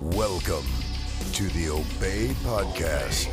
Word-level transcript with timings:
Welcome 0.00 0.64
to 1.32 1.48
the 1.48 1.70
Obey 1.70 2.28
Podcast, 2.44 3.26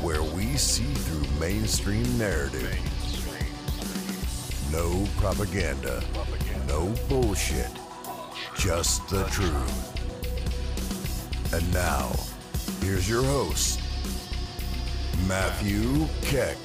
where 0.00 0.22
we 0.22 0.56
see 0.56 0.84
through 0.84 1.38
mainstream 1.38 2.16
narrative. 2.16 2.78
No 4.72 5.06
propaganda, 5.18 6.02
no 6.66 6.94
bullshit, 7.10 7.70
just 8.56 9.06
the 9.10 9.24
truth. 9.24 9.92
And 11.52 11.70
now, 11.74 12.12
here's 12.80 13.06
your 13.06 13.24
host, 13.24 13.78
Matthew 15.28 16.08
Keck. 16.22 16.56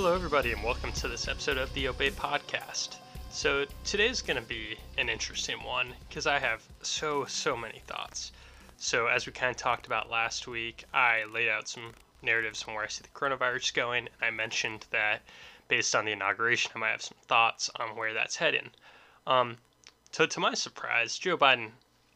Hello, 0.00 0.14
everybody, 0.14 0.52
and 0.52 0.62
welcome 0.62 0.92
to 0.92 1.08
this 1.08 1.26
episode 1.26 1.58
of 1.58 1.74
the 1.74 1.88
Obey 1.88 2.12
Podcast. 2.12 2.98
So, 3.30 3.64
today's 3.82 4.22
going 4.22 4.40
to 4.40 4.48
be 4.48 4.78
an 4.96 5.08
interesting 5.08 5.60
one 5.64 5.92
because 6.08 6.24
I 6.24 6.38
have 6.38 6.62
so, 6.82 7.24
so 7.24 7.56
many 7.56 7.80
thoughts. 7.80 8.30
So, 8.76 9.08
as 9.08 9.26
we 9.26 9.32
kind 9.32 9.50
of 9.50 9.56
talked 9.56 9.88
about 9.88 10.08
last 10.08 10.46
week, 10.46 10.84
I 10.94 11.24
laid 11.24 11.48
out 11.48 11.68
some 11.68 11.94
narratives 12.22 12.62
on 12.62 12.74
where 12.74 12.84
I 12.84 12.86
see 12.86 13.02
the 13.02 13.08
coronavirus 13.08 13.74
going, 13.74 14.06
and 14.06 14.24
I 14.24 14.30
mentioned 14.30 14.86
that 14.92 15.22
based 15.66 15.96
on 15.96 16.04
the 16.04 16.12
inauguration, 16.12 16.70
I 16.76 16.78
might 16.78 16.90
have 16.92 17.02
some 17.02 17.18
thoughts 17.26 17.68
on 17.74 17.96
where 17.96 18.14
that's 18.14 18.36
heading. 18.36 18.70
Um, 19.26 19.56
so, 20.12 20.26
to 20.26 20.38
my 20.38 20.54
surprise, 20.54 21.18
Joe 21.18 21.36
Biden, 21.36 21.72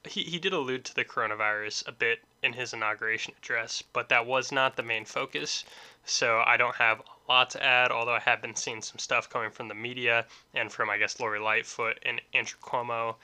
he, 0.06 0.22
he 0.22 0.38
did 0.38 0.52
allude 0.52 0.84
to 0.84 0.94
the 0.94 1.04
coronavirus 1.04 1.88
a 1.88 1.92
bit 1.92 2.20
in 2.44 2.52
his 2.52 2.72
inauguration 2.72 3.34
address, 3.38 3.82
but 3.92 4.08
that 4.08 4.24
was 4.24 4.52
not 4.52 4.76
the 4.76 4.82
main 4.84 5.04
focus. 5.04 5.64
So 6.04 6.42
I 6.46 6.56
don't 6.56 6.76
have 6.76 7.02
lot 7.28 7.50
to 7.50 7.62
add, 7.62 7.90
although 7.90 8.14
I 8.14 8.20
have 8.20 8.42
been 8.42 8.54
seeing 8.54 8.82
some 8.82 8.98
stuff 8.98 9.28
coming 9.28 9.50
from 9.50 9.68
the 9.68 9.74
media 9.74 10.26
and 10.54 10.72
from, 10.72 10.90
I 10.90 10.98
guess, 10.98 11.20
Lori 11.20 11.38
Lightfoot 11.38 11.98
and 12.02 12.20
Andrew 12.34 12.58
Cuomo. 12.60 13.16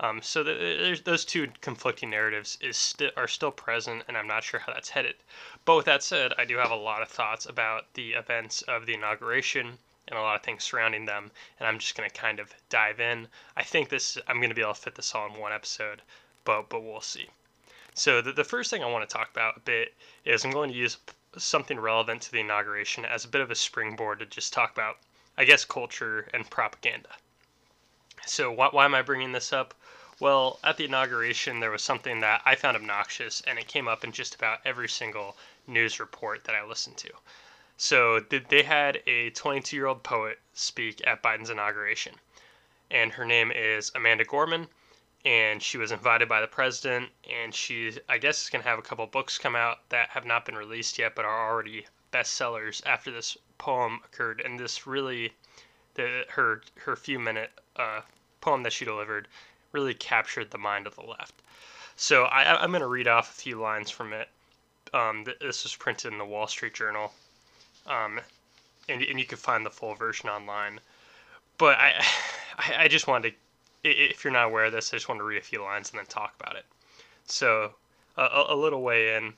Um, 0.00 0.20
so 0.22 0.42
the, 0.42 1.00
those 1.04 1.24
two 1.24 1.48
conflicting 1.60 2.10
narratives 2.10 2.58
is 2.60 2.76
sti- 2.76 3.12
are 3.16 3.28
still 3.28 3.52
present, 3.52 4.04
and 4.08 4.16
I'm 4.16 4.26
not 4.26 4.42
sure 4.42 4.58
how 4.58 4.72
that's 4.72 4.88
headed. 4.88 5.14
But 5.64 5.76
with 5.76 5.86
that 5.86 6.02
said, 6.02 6.32
I 6.38 6.44
do 6.44 6.56
have 6.56 6.70
a 6.70 6.76
lot 6.76 7.02
of 7.02 7.08
thoughts 7.08 7.46
about 7.46 7.92
the 7.94 8.14
events 8.14 8.62
of 8.62 8.86
the 8.86 8.94
inauguration 8.94 9.78
and 10.08 10.18
a 10.18 10.22
lot 10.22 10.36
of 10.36 10.42
things 10.42 10.64
surrounding 10.64 11.04
them, 11.04 11.30
and 11.58 11.68
I'm 11.68 11.78
just 11.78 11.96
going 11.96 12.08
to 12.08 12.16
kind 12.16 12.40
of 12.40 12.52
dive 12.68 13.00
in. 13.00 13.28
I 13.56 13.62
think 13.62 13.88
this 13.88 14.18
I'm 14.26 14.38
going 14.38 14.48
to 14.48 14.54
be 14.54 14.62
able 14.62 14.74
to 14.74 14.80
fit 14.80 14.94
this 14.94 15.14
all 15.14 15.26
in 15.26 15.38
one 15.38 15.52
episode, 15.52 16.02
but 16.44 16.68
but 16.68 16.82
we'll 16.82 17.00
see. 17.00 17.28
So 17.94 18.20
the, 18.20 18.32
the 18.32 18.44
first 18.44 18.70
thing 18.70 18.82
I 18.82 18.90
want 18.90 19.08
to 19.08 19.12
talk 19.12 19.30
about 19.30 19.58
a 19.58 19.60
bit 19.60 19.94
is 20.24 20.44
I'm 20.44 20.50
going 20.50 20.70
to 20.72 20.76
use 20.76 20.96
something 21.36 21.80
relevant 21.80 22.22
to 22.22 22.32
the 22.32 22.40
inauguration 22.40 23.04
as 23.04 23.24
a 23.24 23.28
bit 23.28 23.40
of 23.40 23.50
a 23.50 23.54
springboard 23.54 24.18
to 24.18 24.26
just 24.26 24.52
talk 24.52 24.72
about, 24.72 24.98
I 25.36 25.44
guess, 25.44 25.64
culture 25.64 26.28
and 26.34 26.48
propaganda. 26.50 27.08
So, 28.26 28.52
why, 28.52 28.68
why 28.68 28.84
am 28.84 28.94
I 28.94 29.02
bringing 29.02 29.32
this 29.32 29.52
up? 29.52 29.74
Well, 30.20 30.60
at 30.62 30.76
the 30.76 30.84
inauguration, 30.84 31.60
there 31.60 31.70
was 31.70 31.82
something 31.82 32.20
that 32.20 32.42
I 32.44 32.54
found 32.54 32.76
obnoxious, 32.76 33.40
and 33.42 33.58
it 33.58 33.66
came 33.66 33.88
up 33.88 34.04
in 34.04 34.12
just 34.12 34.34
about 34.34 34.60
every 34.64 34.88
single 34.88 35.36
news 35.66 35.98
report 35.98 36.44
that 36.44 36.54
I 36.54 36.64
listened 36.64 36.98
to. 36.98 37.10
So, 37.76 38.20
they 38.20 38.62
had 38.62 39.02
a 39.06 39.30
22 39.30 39.74
year 39.74 39.86
old 39.86 40.02
poet 40.02 40.38
speak 40.52 41.06
at 41.06 41.22
Biden's 41.22 41.50
inauguration, 41.50 42.20
and 42.90 43.12
her 43.12 43.24
name 43.24 43.50
is 43.50 43.90
Amanda 43.94 44.24
Gorman 44.24 44.68
and 45.24 45.62
she 45.62 45.78
was 45.78 45.92
invited 45.92 46.28
by 46.28 46.40
the 46.40 46.46
president 46.46 47.08
and 47.30 47.54
she 47.54 47.92
i 48.08 48.18
guess 48.18 48.42
is 48.42 48.50
going 48.50 48.62
to 48.62 48.68
have 48.68 48.78
a 48.78 48.82
couple 48.82 49.06
books 49.06 49.38
come 49.38 49.54
out 49.54 49.78
that 49.88 50.08
have 50.10 50.24
not 50.24 50.44
been 50.44 50.56
released 50.56 50.98
yet 50.98 51.14
but 51.14 51.24
are 51.24 51.50
already 51.50 51.84
bestsellers 52.12 52.84
after 52.86 53.10
this 53.10 53.36
poem 53.58 54.00
occurred. 54.04 54.42
And 54.44 54.58
this 54.58 54.86
really 54.86 55.32
the 55.94 56.24
her 56.28 56.62
her 56.76 56.96
few 56.96 57.18
minute 57.18 57.50
uh, 57.76 58.02
poem 58.40 58.62
that 58.62 58.72
she 58.72 58.84
delivered 58.84 59.28
really 59.72 59.94
captured 59.94 60.50
the 60.50 60.58
mind 60.58 60.86
of 60.86 60.94
the 60.94 61.02
left. 61.02 61.34
So 61.96 62.24
I, 62.24 62.62
i'm 62.62 62.70
going 62.70 62.80
to 62.80 62.86
read 62.86 63.08
off 63.08 63.30
a 63.30 63.40
few 63.40 63.60
lines 63.60 63.90
from 63.90 64.12
it. 64.12 64.28
Um, 64.92 65.24
this 65.40 65.64
was 65.64 65.74
printed 65.74 66.12
in 66.12 66.18
the 66.18 66.24
wall 66.24 66.46
street 66.46 66.74
journal. 66.74 67.12
Um, 67.86 68.20
and, 68.88 69.02
and 69.02 69.18
you 69.18 69.24
can 69.24 69.38
find 69.38 69.64
the 69.64 69.70
full 69.70 69.94
version 69.94 70.28
online. 70.28 70.80
But 71.58 71.78
i 71.78 72.04
i 72.78 72.88
just 72.88 73.06
wanted 73.06 73.30
to 73.30 73.36
if 73.84 74.22
you're 74.22 74.32
not 74.32 74.46
aware 74.46 74.66
of 74.66 74.72
this, 74.72 74.92
I 74.92 74.96
just 74.96 75.08
want 75.08 75.18
to 75.18 75.24
read 75.24 75.38
a 75.38 75.42
few 75.42 75.62
lines 75.62 75.90
and 75.90 75.98
then 75.98 76.06
talk 76.06 76.34
about 76.38 76.56
it. 76.56 76.64
So, 77.26 77.74
a, 78.16 78.54
little 78.54 78.82
way 78.82 79.16
in, 79.16 79.34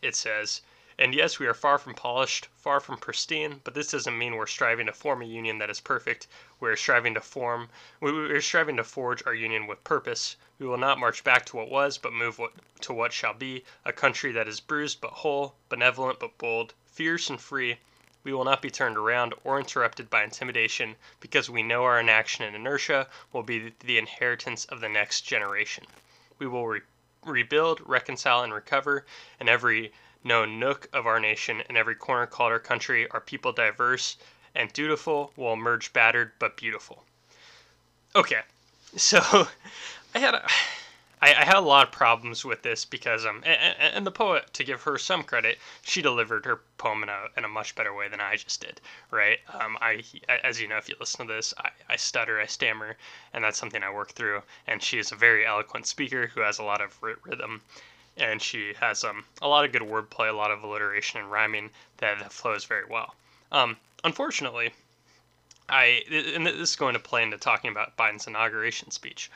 it 0.00 0.16
says, 0.16 0.62
and 0.98 1.14
yes, 1.14 1.38
we 1.38 1.46
are 1.46 1.54
far 1.54 1.76
from 1.76 1.94
polished, 1.94 2.46
far 2.56 2.78
from 2.78 2.98
pristine, 2.98 3.60
but 3.64 3.74
this 3.74 3.90
doesn't 3.90 4.16
mean 4.16 4.36
we're 4.36 4.46
striving 4.46 4.86
to 4.86 4.92
form 4.92 5.20
a 5.20 5.26
union 5.26 5.58
that 5.58 5.68
is 5.68 5.80
perfect. 5.80 6.28
We're 6.60 6.76
striving 6.76 7.14
to 7.14 7.20
form, 7.20 7.68
we're 8.00 8.40
striving 8.40 8.76
to 8.76 8.84
forge 8.84 9.22
our 9.26 9.34
union 9.34 9.66
with 9.66 9.82
purpose. 9.82 10.36
We 10.58 10.66
will 10.66 10.78
not 10.78 11.00
march 11.00 11.24
back 11.24 11.44
to 11.46 11.56
what 11.56 11.68
was, 11.68 11.98
but 11.98 12.12
move 12.12 12.38
what, 12.38 12.52
to 12.82 12.94
what 12.94 13.12
shall 13.12 13.34
be 13.34 13.64
a 13.84 13.92
country 13.92 14.30
that 14.32 14.48
is 14.48 14.60
bruised 14.60 15.00
but 15.00 15.10
whole, 15.10 15.56
benevolent 15.68 16.20
but 16.20 16.38
bold, 16.38 16.74
fierce 16.86 17.28
and 17.28 17.40
free, 17.40 17.78
we 18.24 18.32
will 18.32 18.44
not 18.44 18.62
be 18.62 18.70
turned 18.70 18.96
around 18.96 19.34
or 19.44 19.58
interrupted 19.58 20.10
by 20.10 20.24
intimidation 20.24 20.96
because 21.20 21.48
we 21.50 21.62
know 21.62 21.84
our 21.84 22.00
inaction 22.00 22.44
and 22.44 22.56
inertia 22.56 23.06
will 23.32 23.42
be 23.42 23.72
the 23.80 23.98
inheritance 23.98 24.64
of 24.66 24.80
the 24.80 24.88
next 24.88 25.20
generation. 25.20 25.84
We 26.38 26.46
will 26.46 26.66
re- 26.66 26.80
rebuild, 27.22 27.80
reconcile, 27.86 28.42
and 28.42 28.52
recover 28.52 29.04
in 29.38 29.48
every 29.48 29.92
known 30.24 30.58
nook 30.58 30.88
of 30.92 31.06
our 31.06 31.20
nation 31.20 31.62
and 31.68 31.76
every 31.76 31.94
corner 31.94 32.26
called 32.26 32.50
our 32.50 32.58
country. 32.58 33.08
Our 33.10 33.20
people 33.20 33.52
diverse 33.52 34.16
and 34.54 34.72
dutiful 34.72 35.32
will 35.36 35.52
emerge 35.52 35.92
battered 35.92 36.32
but 36.38 36.56
beautiful. 36.56 37.04
Okay, 38.16 38.40
so 38.96 39.48
I 40.14 40.18
had 40.18 40.34
a 40.34 40.48
I, 41.24 41.28
I 41.28 41.44
had 41.46 41.56
a 41.56 41.60
lot 41.60 41.86
of 41.86 41.90
problems 41.90 42.44
with 42.44 42.60
this 42.60 42.84
because 42.84 43.24
um 43.24 43.40
and, 43.46 43.74
and, 43.80 44.06
the 44.06 44.10
poet 44.10 44.52
to 44.52 44.62
give 44.62 44.82
her 44.82 44.98
some 44.98 45.22
credit 45.22 45.58
she 45.80 46.02
delivered 46.02 46.44
her 46.44 46.60
poem 46.76 47.02
in 47.02 47.08
a, 47.08 47.28
in 47.38 47.46
a 47.46 47.48
much 47.48 47.74
better 47.74 47.94
way 47.94 48.08
than 48.08 48.20
I 48.20 48.36
just 48.36 48.60
did 48.60 48.78
right? 49.10 49.38
Um 49.48 49.78
I 49.80 50.04
as 50.42 50.60
you 50.60 50.68
know 50.68 50.76
if 50.76 50.86
you 50.86 50.96
listen 51.00 51.26
to 51.26 51.32
this 51.32 51.54
I, 51.56 51.70
I 51.88 51.96
stutter 51.96 52.38
I 52.38 52.44
stammer 52.44 52.98
and 53.32 53.42
that's 53.42 53.56
something 53.56 53.82
I 53.82 53.88
work 53.88 54.12
through. 54.12 54.42
And 54.66 54.82
she 54.82 54.98
is 54.98 55.12
a 55.12 55.16
very 55.16 55.46
eloquent 55.46 55.86
speaker 55.86 56.26
who 56.26 56.42
has 56.42 56.58
a 56.58 56.62
lot 56.62 56.82
of 56.82 57.02
rhythm. 57.02 57.62
And 58.18 58.42
she 58.42 58.74
has 58.78 59.02
um 59.02 59.24
a 59.40 59.48
lot 59.48 59.64
of 59.64 59.72
good 59.72 59.80
wordplay 59.80 60.28
a 60.28 60.36
lot 60.36 60.50
of 60.50 60.62
alliteration 60.62 61.20
and 61.20 61.32
rhyming 61.32 61.70
that, 61.98 62.18
that 62.18 62.34
flows 62.34 62.66
very 62.66 62.84
well. 62.84 63.14
Um 63.50 63.78
unfortunately 64.04 64.74
I 65.70 66.04
and 66.34 66.46
this 66.46 66.56
is 66.56 66.76
going 66.76 66.92
to 66.92 67.00
play 67.00 67.22
into 67.22 67.38
talking 67.38 67.70
about 67.70 67.96
Biden's 67.96 68.26
inauguration 68.26 68.90
speech 68.90 69.30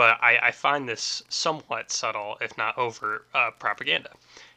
but 0.00 0.18
I, 0.22 0.38
I 0.44 0.50
find 0.50 0.88
this 0.88 1.22
somewhat 1.28 1.90
subtle, 1.90 2.38
if 2.40 2.56
not 2.56 2.78
overt, 2.78 3.26
uh, 3.34 3.50
propaganda. 3.50 4.08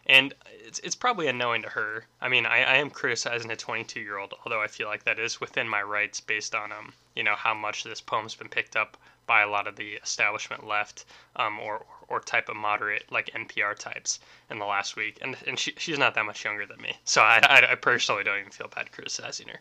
And 0.06 0.34
it's, 0.66 0.80
it's 0.80 0.96
probably 0.96 1.28
unknowing 1.28 1.64
to 1.64 1.68
her. 1.68 2.06
I 2.22 2.30
mean, 2.30 2.46
I, 2.46 2.60
I 2.60 2.76
am 2.78 2.90
criticizing 2.90 3.52
a 3.52 3.58
22 3.58 4.00
year 4.00 4.20
old, 4.20 4.34
although 4.46 4.62
I 4.62 4.68
feel 4.68 4.88
like 4.88 5.04
that 5.04 5.20
is 5.20 5.42
within 5.42 5.68
my 5.68 5.84
rights 5.84 6.22
based 6.22 6.56
on, 6.56 6.72
um, 6.72 6.94
you 7.14 7.24
know, 7.24 7.36
how 7.36 7.54
much 7.54 7.84
this 7.84 8.00
poem's 8.00 8.36
been 8.36 8.48
picked 8.48 8.78
up 8.78 8.96
by 9.28 9.42
a 9.42 9.50
lot 9.50 9.68
of 9.68 9.76
the 9.76 9.96
establishment 9.96 10.66
left 10.66 11.04
um, 11.36 11.60
or, 11.60 11.86
or 12.08 12.22
type 12.22 12.48
of 12.48 12.56
moderate, 12.56 13.12
like 13.12 13.30
NPR 13.36 13.78
types 13.78 14.22
in 14.50 14.60
the 14.60 14.66
last 14.66 14.96
week. 14.96 15.18
And, 15.22 15.36
and 15.46 15.60
she, 15.60 15.74
she's 15.76 16.00
not 16.00 16.16
that 16.16 16.26
much 16.26 16.46
younger 16.46 16.66
than 16.66 16.82
me. 16.82 16.96
So 17.04 17.22
I, 17.22 17.42
I, 17.44 17.72
I 17.74 17.76
personally 17.76 18.24
don't 18.24 18.40
even 18.40 18.52
feel 18.52 18.70
bad 18.74 18.94
criticizing 18.94 19.50
her. 19.50 19.60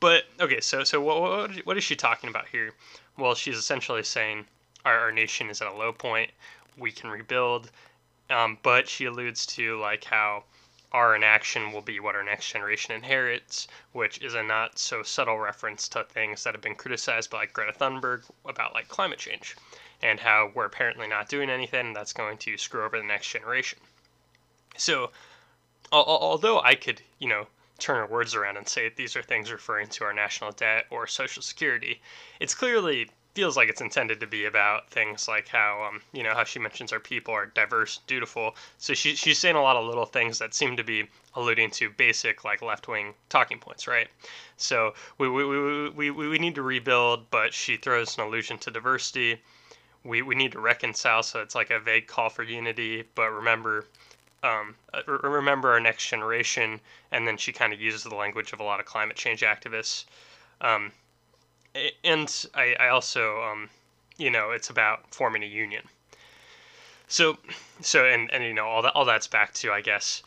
But 0.00 0.24
okay, 0.40 0.60
so 0.60 0.82
so 0.82 1.00
what, 1.00 1.20
what, 1.20 1.56
what 1.64 1.76
is 1.76 1.84
she 1.84 1.94
talking 1.94 2.28
about 2.28 2.48
here? 2.48 2.72
Well, 3.16 3.36
she's 3.36 3.56
essentially 3.56 4.02
saying 4.02 4.46
our, 4.86 4.98
our 5.00 5.12
nation 5.12 5.50
is 5.50 5.60
at 5.60 5.68
a 5.68 5.74
low 5.74 5.92
point. 5.92 6.30
We 6.78 6.92
can 6.92 7.10
rebuild. 7.10 7.70
Um, 8.30 8.58
but 8.62 8.88
she 8.88 9.04
alludes 9.04 9.44
to 9.46 9.78
like 9.78 10.04
how 10.04 10.44
our 10.92 11.16
inaction 11.16 11.72
will 11.72 11.82
be 11.82 12.00
what 12.00 12.14
our 12.14 12.22
next 12.22 12.50
generation 12.50 12.94
inherits, 12.94 13.68
which 13.92 14.22
is 14.22 14.34
a 14.34 14.42
not 14.42 14.78
so 14.78 15.02
subtle 15.02 15.38
reference 15.38 15.88
to 15.88 16.04
things 16.04 16.44
that 16.44 16.54
have 16.54 16.62
been 16.62 16.74
criticized 16.74 17.30
by 17.30 17.38
like 17.38 17.52
Greta 17.52 17.72
Thunberg 17.72 18.22
about 18.46 18.72
like 18.72 18.88
climate 18.88 19.18
change 19.18 19.56
and 20.02 20.20
how 20.20 20.50
we're 20.54 20.64
apparently 20.64 21.06
not 21.06 21.28
doing 21.28 21.50
anything 21.50 21.92
that's 21.92 22.12
going 22.12 22.38
to 22.38 22.56
screw 22.56 22.84
over 22.84 22.98
the 22.98 23.04
next 23.04 23.28
generation. 23.28 23.78
So, 24.76 25.10
although 25.92 26.60
I 26.60 26.74
could, 26.74 27.00
you 27.18 27.28
know, 27.28 27.46
turn 27.78 27.96
her 27.96 28.06
words 28.06 28.34
around 28.34 28.56
and 28.56 28.68
say 28.68 28.88
these 28.88 29.16
are 29.16 29.22
things 29.22 29.52
referring 29.52 29.88
to 29.88 30.04
our 30.04 30.12
national 30.12 30.52
debt 30.52 30.86
or 30.90 31.06
social 31.06 31.42
security, 31.42 32.00
it's 32.40 32.54
clearly 32.54 33.08
feels 33.36 33.54
like 33.54 33.68
it's 33.68 33.82
intended 33.82 34.18
to 34.18 34.26
be 34.26 34.46
about 34.46 34.88
things 34.88 35.28
like 35.28 35.46
how 35.46 35.86
um, 35.86 36.00
you 36.14 36.22
know 36.22 36.32
how 36.32 36.42
she 36.42 36.58
mentions 36.58 36.90
our 36.90 36.98
people 36.98 37.34
are 37.34 37.44
diverse, 37.44 38.00
dutiful. 38.06 38.56
So 38.78 38.94
she, 38.94 39.14
she's 39.14 39.38
saying 39.38 39.56
a 39.56 39.62
lot 39.62 39.76
of 39.76 39.84
little 39.84 40.06
things 40.06 40.38
that 40.38 40.54
seem 40.54 40.74
to 40.78 40.82
be 40.82 41.06
alluding 41.34 41.70
to 41.72 41.90
basic 41.90 42.44
like 42.44 42.62
left 42.62 42.88
wing 42.88 43.12
talking 43.28 43.58
points, 43.58 43.86
right? 43.86 44.08
So 44.56 44.94
we, 45.18 45.28
we, 45.28 45.44
we, 45.90 46.10
we, 46.10 46.28
we 46.28 46.38
need 46.38 46.54
to 46.54 46.62
rebuild, 46.62 47.30
but 47.30 47.52
she 47.52 47.76
throws 47.76 48.16
an 48.16 48.24
allusion 48.24 48.56
to 48.60 48.70
diversity. 48.70 49.38
we, 50.06 50.22
we 50.22 50.34
need 50.34 50.52
to 50.52 50.60
reconcile. 50.60 51.22
So 51.22 51.40
it's 51.42 51.54
like 51.54 51.70
a 51.70 51.80
vague 51.80 52.06
call 52.06 52.30
for 52.30 52.42
unity, 52.42 53.04
but 53.14 53.30
remember, 53.30 53.86
um, 54.42 54.74
uh, 54.94 55.02
remember 55.06 55.70
our 55.70 55.80
next 55.80 56.08
generation. 56.08 56.80
And 57.12 57.26
then 57.26 57.36
she 57.36 57.52
kind 57.52 57.72
of 57.72 57.80
uses 57.80 58.04
the 58.04 58.14
language 58.14 58.52
of 58.52 58.60
a 58.60 58.64
lot 58.64 58.80
of 58.80 58.86
climate 58.86 59.16
change 59.16 59.42
activists. 59.42 60.04
Um, 60.60 60.92
and 62.04 62.46
I, 62.54 62.76
I 62.78 62.88
also, 62.88 63.42
um, 63.42 63.70
you 64.16 64.30
know, 64.30 64.50
it's 64.50 64.70
about 64.70 65.14
forming 65.14 65.42
a 65.42 65.46
union. 65.46 65.82
So, 67.08 67.38
so, 67.80 68.04
and, 68.04 68.30
and 68.32 68.42
you 68.44 68.54
know, 68.54 68.66
all 68.66 68.82
that, 68.82 68.92
all 68.94 69.04
that's 69.04 69.26
back 69.26 69.52
to, 69.54 69.72
I 69.72 69.80
guess, 69.80 70.22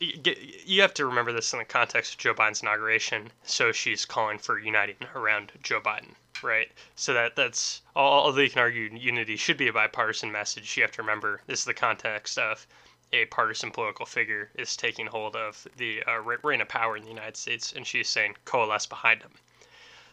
you 0.00 0.80
have 0.80 0.94
to 0.94 1.06
remember 1.06 1.32
this 1.32 1.52
in 1.52 1.58
the 1.58 1.64
context 1.64 2.14
of 2.14 2.18
Joe 2.18 2.34
Biden's 2.34 2.62
inauguration. 2.62 3.30
So 3.44 3.72
she's 3.72 4.04
calling 4.04 4.38
for 4.38 4.58
uniting 4.58 4.96
around 5.14 5.52
Joe 5.62 5.80
Biden, 5.80 6.14
right? 6.42 6.70
So 6.94 7.12
that 7.14 7.34
that's 7.34 7.82
although 7.96 8.40
you 8.40 8.50
can 8.50 8.60
argue 8.60 8.90
unity 8.92 9.36
should 9.36 9.56
be 9.56 9.68
a 9.68 9.72
bipartisan 9.72 10.30
message, 10.30 10.76
you 10.76 10.84
have 10.84 10.92
to 10.92 11.02
remember 11.02 11.42
this 11.46 11.60
is 11.60 11.64
the 11.64 11.74
context 11.74 12.38
of 12.38 12.66
a 13.12 13.24
partisan 13.26 13.70
political 13.70 14.06
figure 14.06 14.50
is 14.54 14.76
taking 14.76 15.06
hold 15.06 15.34
of 15.34 15.66
the 15.76 16.02
uh, 16.04 16.20
reign 16.42 16.60
of 16.60 16.68
power 16.68 16.96
in 16.96 17.02
the 17.02 17.08
United 17.08 17.36
States, 17.36 17.72
and 17.72 17.86
she's 17.86 18.08
saying 18.08 18.36
coalesce 18.44 18.86
behind 18.86 19.22
him. 19.22 19.32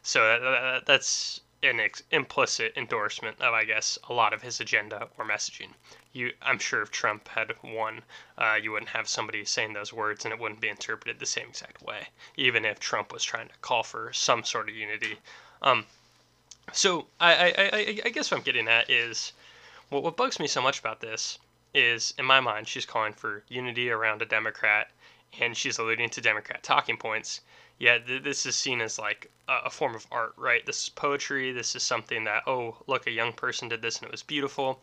So 0.05 0.19
that, 0.21 0.85
that's 0.85 1.41
an 1.63 1.79
ex- 1.79 2.03
implicit 2.11 2.73
endorsement 2.77 3.41
of, 3.41 3.55
I 3.55 3.63
guess, 3.63 3.97
a 4.07 4.13
lot 4.13 4.33
of 4.33 4.41
his 4.43 4.59
agenda 4.59 5.07
or 5.17 5.25
messaging. 5.25 5.69
You, 6.13 6.31
I'm 6.43 6.59
sure 6.59 6.83
if 6.83 6.91
Trump 6.91 7.27
had 7.27 7.51
won, 7.63 8.03
uh, 8.37 8.55
you 8.61 8.71
wouldn't 8.71 8.91
have 8.91 9.07
somebody 9.07 9.43
saying 9.45 9.73
those 9.73 9.91
words, 9.91 10.23
and 10.23 10.31
it 10.31 10.39
wouldn't 10.39 10.61
be 10.61 10.69
interpreted 10.69 11.17
the 11.17 11.25
same 11.25 11.47
exact 11.49 11.81
way, 11.81 12.07
even 12.37 12.65
if 12.65 12.79
Trump 12.79 13.11
was 13.11 13.23
trying 13.23 13.47
to 13.47 13.57
call 13.63 13.81
for 13.81 14.13
some 14.13 14.43
sort 14.43 14.69
of 14.69 14.75
unity. 14.75 15.17
Um, 15.63 15.85
so 16.71 17.07
I, 17.19 17.33
I, 17.33 17.53
I, 17.57 18.01
I 18.05 18.09
guess 18.09 18.29
what 18.29 18.37
I'm 18.37 18.43
getting 18.43 18.67
at 18.67 18.91
is, 18.91 19.33
what, 19.89 20.03
what 20.03 20.17
bugs 20.17 20.39
me 20.39 20.45
so 20.45 20.61
much 20.61 20.79
about 20.79 21.01
this 21.01 21.39
is, 21.73 22.13
in 22.19 22.25
my 22.25 22.39
mind, 22.39 22.67
she's 22.67 22.85
calling 22.85 23.13
for 23.13 23.43
unity 23.49 23.89
around 23.89 24.21
a 24.21 24.25
Democrat, 24.27 24.91
and 25.41 25.57
she's 25.57 25.79
alluding 25.79 26.11
to 26.11 26.21
Democrat 26.21 26.61
talking 26.61 26.95
points 26.95 27.41
yeah, 27.79 27.97
th- 27.97 28.23
this 28.23 28.45
is 28.45 28.55
seen 28.55 28.81
as 28.81 28.97
like 28.97 29.31
a, 29.47 29.65
a 29.65 29.69
form 29.69 29.95
of 29.95 30.05
art, 30.11 30.33
right? 30.37 30.65
This 30.65 30.83
is 30.83 30.89
poetry. 30.89 31.51
This 31.51 31.75
is 31.75 31.83
something 31.83 32.23
that, 32.23 32.43
oh, 32.47 32.77
look, 32.87 33.07
a 33.07 33.11
young 33.11 33.33
person 33.33 33.69
did 33.69 33.81
this 33.81 33.97
and 33.97 34.05
it 34.05 34.11
was 34.11 34.23
beautiful. 34.23 34.81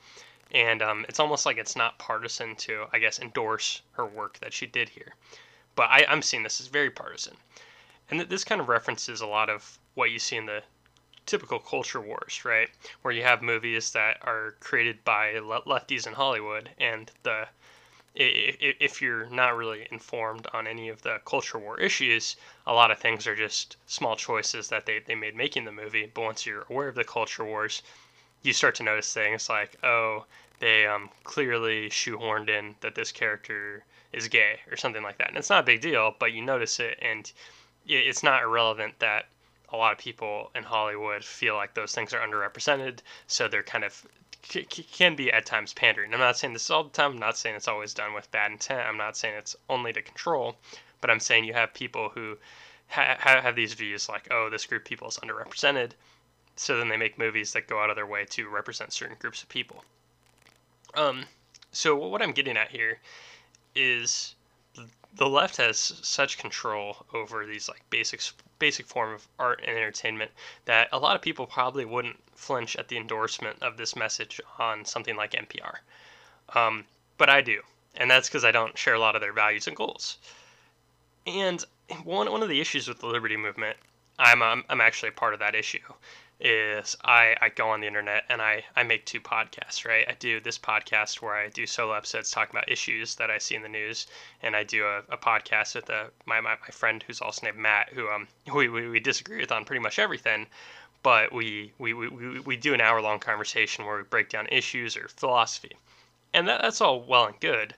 And 0.52 0.82
um, 0.82 1.06
it's 1.08 1.20
almost 1.20 1.46
like 1.46 1.56
it's 1.56 1.76
not 1.76 1.98
partisan 1.98 2.54
to, 2.56 2.84
I 2.92 2.98
guess, 2.98 3.20
endorse 3.20 3.82
her 3.92 4.06
work 4.06 4.38
that 4.40 4.52
she 4.52 4.66
did 4.66 4.88
here. 4.90 5.14
But 5.74 5.88
I, 5.90 6.04
I'm 6.08 6.20
seeing 6.20 6.42
this 6.42 6.60
as 6.60 6.66
very 6.66 6.90
partisan. 6.90 7.36
And 8.10 8.20
th- 8.20 8.28
this 8.28 8.44
kind 8.44 8.60
of 8.60 8.68
references 8.68 9.22
a 9.22 9.26
lot 9.26 9.48
of 9.48 9.78
what 9.94 10.10
you 10.10 10.18
see 10.18 10.36
in 10.36 10.44
the 10.44 10.62
typical 11.24 11.58
culture 11.58 12.00
wars, 12.00 12.44
right? 12.44 12.68
Where 13.00 13.14
you 13.14 13.22
have 13.22 13.40
movies 13.40 13.92
that 13.92 14.18
are 14.22 14.56
created 14.60 15.02
by 15.04 15.38
le- 15.38 15.62
lefties 15.62 16.06
in 16.06 16.12
Hollywood, 16.12 16.68
and 16.78 17.10
the 17.22 17.48
if 18.14 19.00
you're 19.00 19.26
not 19.30 19.56
really 19.56 19.86
informed 19.90 20.46
on 20.52 20.66
any 20.66 20.88
of 20.88 21.00
the 21.02 21.18
culture 21.24 21.58
war 21.58 21.80
issues, 21.80 22.36
a 22.66 22.72
lot 22.72 22.90
of 22.90 22.98
things 22.98 23.26
are 23.26 23.36
just 23.36 23.76
small 23.86 24.16
choices 24.16 24.68
that 24.68 24.84
they, 24.84 24.98
they 25.06 25.14
made 25.14 25.34
making 25.34 25.64
the 25.64 25.72
movie. 25.72 26.10
But 26.12 26.22
once 26.22 26.44
you're 26.44 26.66
aware 26.68 26.88
of 26.88 26.94
the 26.94 27.04
culture 27.04 27.44
wars, 27.44 27.82
you 28.42 28.52
start 28.52 28.74
to 28.76 28.82
notice 28.82 29.12
things 29.12 29.48
like, 29.48 29.76
oh, 29.82 30.26
they 30.58 30.86
um, 30.86 31.08
clearly 31.24 31.88
shoehorned 31.88 32.48
in 32.48 32.74
that 32.80 32.94
this 32.94 33.12
character 33.12 33.84
is 34.12 34.28
gay 34.28 34.60
or 34.70 34.76
something 34.76 35.02
like 35.02 35.18
that. 35.18 35.28
And 35.28 35.38
it's 35.38 35.50
not 35.50 35.64
a 35.64 35.66
big 35.66 35.80
deal, 35.80 36.14
but 36.18 36.32
you 36.32 36.42
notice 36.42 36.80
it, 36.80 36.98
and 37.00 37.30
it's 37.86 38.22
not 38.22 38.42
irrelevant 38.42 38.98
that 38.98 39.26
a 39.70 39.76
lot 39.76 39.92
of 39.92 39.98
people 39.98 40.50
in 40.54 40.62
Hollywood 40.62 41.24
feel 41.24 41.54
like 41.54 41.74
those 41.74 41.94
things 41.94 42.12
are 42.12 42.20
underrepresented, 42.20 42.98
so 43.26 43.48
they're 43.48 43.62
kind 43.62 43.84
of 43.84 44.06
can 44.42 45.14
be 45.14 45.32
at 45.32 45.46
times 45.46 45.72
pandering. 45.72 46.12
I'm 46.12 46.20
not 46.20 46.36
saying 46.36 46.52
this 46.52 46.70
all 46.70 46.84
the 46.84 46.90
time. 46.90 47.12
I'm 47.12 47.18
not 47.18 47.38
saying 47.38 47.56
it's 47.56 47.68
always 47.68 47.94
done 47.94 48.12
with 48.12 48.30
bad 48.30 48.50
intent. 48.52 48.86
I'm 48.86 48.96
not 48.96 49.16
saying 49.16 49.34
it's 49.36 49.56
only 49.68 49.92
to 49.92 50.02
control, 50.02 50.56
but 51.00 51.10
I'm 51.10 51.20
saying 51.20 51.44
you 51.44 51.52
have 51.54 51.72
people 51.74 52.08
who 52.08 52.36
ha- 52.88 53.16
have 53.18 53.56
these 53.56 53.74
views 53.74 54.08
like, 54.08 54.28
oh, 54.30 54.50
this 54.50 54.66
group 54.66 54.82
of 54.82 54.86
people 54.86 55.08
is 55.08 55.18
underrepresented. 55.18 55.92
So 56.56 56.76
then 56.76 56.88
they 56.88 56.96
make 56.96 57.18
movies 57.18 57.52
that 57.52 57.66
go 57.66 57.80
out 57.80 57.90
of 57.90 57.96
their 57.96 58.06
way 58.06 58.24
to 58.26 58.48
represent 58.48 58.92
certain 58.92 59.16
groups 59.18 59.42
of 59.42 59.48
people. 59.48 59.84
Um, 60.94 61.24
so 61.70 61.96
what 61.96 62.20
I'm 62.20 62.32
getting 62.32 62.56
at 62.56 62.70
here 62.70 63.00
is 63.74 64.34
the 65.14 65.28
left 65.28 65.56
has 65.56 65.78
such 65.78 66.38
control 66.38 67.06
over 67.14 67.46
these 67.46 67.68
like 67.68 67.82
basic 67.90 68.20
basic 68.62 68.86
form 68.86 69.12
of 69.12 69.26
art 69.40 69.60
and 69.66 69.76
entertainment 69.76 70.30
that 70.66 70.88
a 70.92 70.98
lot 70.98 71.16
of 71.16 71.20
people 71.20 71.46
probably 71.48 71.84
wouldn't 71.84 72.16
flinch 72.36 72.76
at 72.76 72.86
the 72.86 72.96
endorsement 72.96 73.60
of 73.60 73.76
this 73.76 73.96
message 73.96 74.40
on 74.56 74.84
something 74.84 75.16
like 75.16 75.32
NPR. 75.32 75.78
Um, 76.54 76.84
but 77.18 77.28
I 77.28 77.40
do, 77.40 77.60
and 77.96 78.08
that's 78.08 78.28
because 78.28 78.44
I 78.44 78.52
don't 78.52 78.78
share 78.78 78.94
a 78.94 79.00
lot 79.00 79.16
of 79.16 79.20
their 79.20 79.32
values 79.32 79.66
and 79.66 79.76
goals. 79.76 80.18
And 81.26 81.64
one 82.04 82.30
one 82.30 82.44
of 82.44 82.48
the 82.48 82.60
issues 82.60 82.86
with 82.86 83.00
the 83.00 83.08
liberty 83.08 83.36
movement, 83.36 83.76
I'm 84.20 84.40
I'm, 84.40 84.62
I'm 84.68 84.80
actually 84.80 85.08
a 85.08 85.20
part 85.22 85.34
of 85.34 85.40
that 85.40 85.56
issue, 85.56 85.86
is 86.44 86.96
I, 87.04 87.36
I 87.40 87.48
go 87.50 87.70
on 87.70 87.80
the 87.80 87.86
internet 87.86 88.24
and 88.28 88.42
I, 88.42 88.64
I 88.74 88.82
make 88.82 89.06
two 89.06 89.20
podcasts, 89.20 89.86
right? 89.86 90.04
I 90.08 90.14
do 90.14 90.40
this 90.40 90.58
podcast 90.58 91.22
where 91.22 91.34
I 91.34 91.48
do 91.48 91.66
solo 91.66 91.92
episodes 91.92 92.32
talking 92.32 92.56
about 92.56 92.68
issues 92.68 93.14
that 93.14 93.30
I 93.30 93.38
see 93.38 93.54
in 93.54 93.62
the 93.62 93.68
news, 93.68 94.08
and 94.42 94.56
I 94.56 94.64
do 94.64 94.84
a, 94.84 94.98
a 95.08 95.16
podcast 95.16 95.76
with 95.76 95.88
a, 95.88 96.10
my, 96.26 96.40
my, 96.40 96.56
my 96.60 96.68
friend 96.72 97.02
who's 97.06 97.20
also 97.20 97.46
named 97.46 97.58
Matt, 97.58 97.90
who 97.90 98.08
um 98.08 98.26
we, 98.54 98.68
we, 98.68 98.88
we 98.88 98.98
disagree 98.98 99.38
with 99.38 99.52
on 99.52 99.64
pretty 99.64 99.82
much 99.82 100.00
everything, 100.00 100.48
but 101.04 101.32
we, 101.32 101.72
we, 101.78 101.94
we, 101.94 102.40
we 102.40 102.56
do 102.56 102.74
an 102.74 102.80
hour 102.80 103.00
long 103.00 103.20
conversation 103.20 103.84
where 103.84 103.98
we 103.98 104.02
break 104.02 104.28
down 104.28 104.48
issues 104.50 104.96
or 104.96 105.06
philosophy. 105.08 105.76
And 106.34 106.48
that, 106.48 106.62
that's 106.62 106.80
all 106.80 107.02
well 107.02 107.26
and 107.26 107.38
good, 107.38 107.74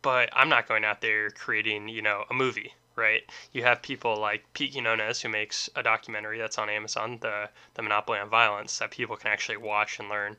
but 0.00 0.30
I'm 0.32 0.48
not 0.48 0.66
going 0.66 0.84
out 0.84 1.02
there 1.02 1.30
creating, 1.30 1.88
you 1.88 2.00
know, 2.00 2.24
a 2.30 2.34
movie 2.34 2.72
right? 2.98 3.22
You 3.52 3.62
have 3.62 3.80
people 3.80 4.16
like 4.16 4.52
Pete 4.52 4.72
Quinones, 4.72 5.22
who 5.22 5.28
makes 5.28 5.70
a 5.76 5.82
documentary 5.82 6.38
that's 6.38 6.58
on 6.58 6.68
Amazon, 6.68 7.18
the 7.20 7.48
the 7.74 7.82
Monopoly 7.82 8.18
on 8.18 8.28
Violence, 8.28 8.78
that 8.78 8.90
people 8.90 9.16
can 9.16 9.30
actually 9.30 9.56
watch 9.56 9.98
and 9.98 10.08
learn, 10.08 10.36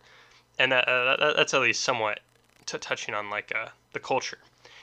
and 0.60 0.72
that, 0.72 0.88
uh, 0.88 1.34
that's 1.36 1.54
at 1.54 1.62
least 1.62 1.82
somewhat 1.82 2.20
t- 2.66 2.78
touching 2.78 3.16
on 3.16 3.30
like 3.30 3.52
uh, 3.56 3.70
the 3.94 4.00
culture. 4.00 4.40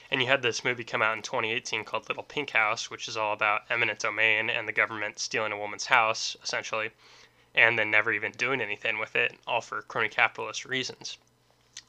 And 0.09 0.21
you 0.21 0.27
had 0.27 0.41
this 0.41 0.63
movie 0.63 0.83
come 0.83 1.01
out 1.01 1.15
in 1.17 1.21
2018 1.21 1.83
called 1.83 2.07
Little 2.07 2.23
Pink 2.23 2.51
House, 2.51 2.89
which 2.89 3.07
is 3.07 3.17
all 3.17 3.33
about 3.33 3.63
eminent 3.69 3.99
domain 3.99 4.49
and 4.49 4.67
the 4.67 4.71
government 4.71 5.19
stealing 5.19 5.51
a 5.51 5.57
woman's 5.57 5.85
house, 5.85 6.35
essentially, 6.43 6.91
and 7.53 7.77
then 7.77 7.91
never 7.91 8.11
even 8.11 8.31
doing 8.31 8.61
anything 8.61 8.99
with 8.99 9.15
it, 9.15 9.37
all 9.45 9.61
for 9.61 9.81
crony 9.81 10.09
capitalist 10.09 10.65
reasons. 10.65 11.17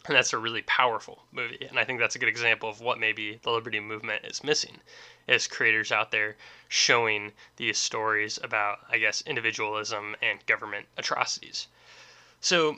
And 0.07 0.17
that's 0.17 0.33
a 0.33 0.39
really 0.39 0.63
powerful 0.63 1.25
movie. 1.33 1.67
And 1.69 1.79
I 1.79 1.85
think 1.85 2.01
that's 2.01 2.17
a 2.17 2.19
good 2.19 2.29
example 2.29 2.69
of 2.69 2.81
what 2.81 2.99
maybe 2.99 3.39
the 3.43 3.51
liberty 3.51 3.81
movement 3.81 4.25
is 4.25 4.43
missing 4.43 4.81
is 5.29 5.47
creators 5.47 5.93
out 5.93 6.11
there 6.11 6.37
showing 6.69 7.33
these 7.57 7.79
stories 7.79 8.39
about, 8.43 8.79
I 8.91 8.99
guess, 8.99 9.23
individualism 9.23 10.17
and 10.23 10.45
government 10.47 10.87
atrocities. 10.97 11.69
So 12.41 12.77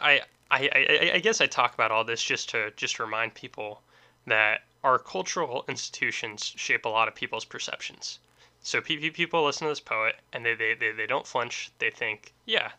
I 0.00 0.22
I, 0.50 0.68
I, 0.72 1.10
I 1.14 1.18
guess 1.18 1.40
I 1.40 1.46
talk 1.46 1.74
about 1.74 1.90
all 1.90 2.04
this 2.04 2.22
just 2.22 2.50
to 2.50 2.70
just 2.76 3.00
remind 3.00 3.34
people 3.34 3.80
that 4.26 4.62
our 4.84 4.98
cultural 4.98 5.64
institutions 5.68 6.52
shape 6.56 6.84
a 6.84 6.88
lot 6.88 7.08
of 7.08 7.14
people's 7.14 7.44
perceptions. 7.44 8.20
So 8.62 8.80
people 8.80 9.44
listen 9.44 9.66
to 9.66 9.70
this 9.70 9.80
poet 9.80 10.16
and 10.32 10.44
they, 10.44 10.54
they, 10.54 10.74
they, 10.74 10.92
they 10.92 11.06
don't 11.06 11.26
flinch. 11.26 11.70
They 11.78 11.90
think, 11.90 12.32
yeah, 12.44 12.70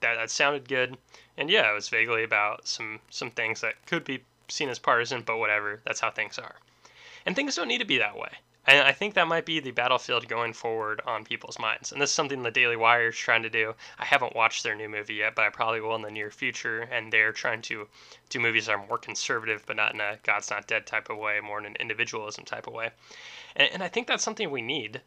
that, 0.00 0.14
that 0.14 0.30
sounded 0.30 0.68
good. 0.68 0.96
And 1.36 1.50
yeah, 1.50 1.70
it 1.70 1.74
was 1.74 1.88
vaguely 1.88 2.22
about 2.22 2.66
some, 2.66 3.00
some 3.10 3.30
things 3.30 3.60
that 3.60 3.74
could 3.86 4.04
be 4.04 4.22
seen 4.48 4.68
as 4.68 4.78
partisan, 4.78 5.22
but 5.22 5.38
whatever, 5.38 5.80
that's 5.84 6.00
how 6.00 6.10
things 6.10 6.38
are. 6.38 6.54
And 7.26 7.36
things 7.36 7.56
don't 7.56 7.68
need 7.68 7.78
to 7.78 7.84
be 7.84 7.98
that 7.98 8.16
way. 8.16 8.30
And 8.68 8.86
I 8.86 8.92
think 8.92 9.14
that 9.14 9.28
might 9.28 9.44
be 9.44 9.60
the 9.60 9.70
battlefield 9.70 10.26
going 10.26 10.52
forward 10.52 11.00
on 11.06 11.24
people's 11.24 11.58
minds. 11.58 11.92
And 11.92 12.00
this 12.00 12.10
is 12.10 12.14
something 12.16 12.42
the 12.42 12.50
Daily 12.50 12.76
Wire 12.76 13.08
is 13.08 13.16
trying 13.16 13.44
to 13.44 13.50
do. 13.50 13.74
I 13.98 14.04
haven't 14.04 14.34
watched 14.34 14.64
their 14.64 14.74
new 14.74 14.88
movie 14.88 15.14
yet, 15.14 15.36
but 15.36 15.44
I 15.44 15.50
probably 15.50 15.80
will 15.80 15.94
in 15.94 16.02
the 16.02 16.10
near 16.10 16.30
future. 16.30 16.82
And 16.82 17.12
they're 17.12 17.32
trying 17.32 17.62
to 17.62 17.86
do 18.28 18.40
movies 18.40 18.66
that 18.66 18.72
are 18.72 18.86
more 18.86 18.98
conservative, 18.98 19.64
but 19.66 19.76
not 19.76 19.94
in 19.94 20.00
a 20.00 20.18
God's 20.24 20.50
not 20.50 20.66
dead 20.66 20.86
type 20.86 21.10
of 21.10 21.18
way, 21.18 21.38
more 21.40 21.60
in 21.60 21.66
an 21.66 21.76
individualism 21.78 22.44
type 22.44 22.66
of 22.66 22.72
way. 22.72 22.90
And, 23.54 23.70
and 23.74 23.82
I 23.82 23.88
think 23.88 24.08
that's 24.08 24.24
something 24.24 24.50
we 24.50 24.62
need 24.62 25.00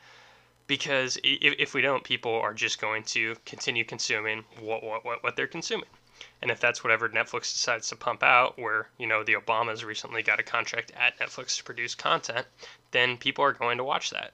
because 0.68 1.18
if, 1.24 1.56
if 1.58 1.74
we 1.74 1.82
don't, 1.82 2.04
people 2.04 2.34
are 2.34 2.54
just 2.54 2.80
going 2.80 3.04
to 3.04 3.36
continue 3.46 3.84
consuming 3.84 4.46
what, 4.62 4.84
what, 4.84 5.04
what, 5.04 5.24
what 5.24 5.36
they're 5.36 5.48
consuming. 5.48 5.90
And 6.42 6.52
if 6.52 6.60
that's 6.60 6.84
whatever 6.84 7.10
Netflix 7.10 7.54
decides 7.54 7.90
to 7.90 7.96
pump 7.96 8.24
out, 8.24 8.58
where, 8.58 8.90
you 8.98 9.08
know, 9.08 9.24
the 9.24 9.36
Obamas 9.36 9.84
recently 9.84 10.24
got 10.24 10.40
a 10.40 10.44
contract 10.44 10.92
at 10.98 11.18
Netflix 11.20 11.58
to 11.58 11.64
produce 11.64 11.96
content, 11.96 12.46
then 12.92 13.18
people 13.18 13.44
are 13.44 13.54
going 13.54 13.78
to 13.78 13.84
watch 13.84 14.10
that. 14.10 14.34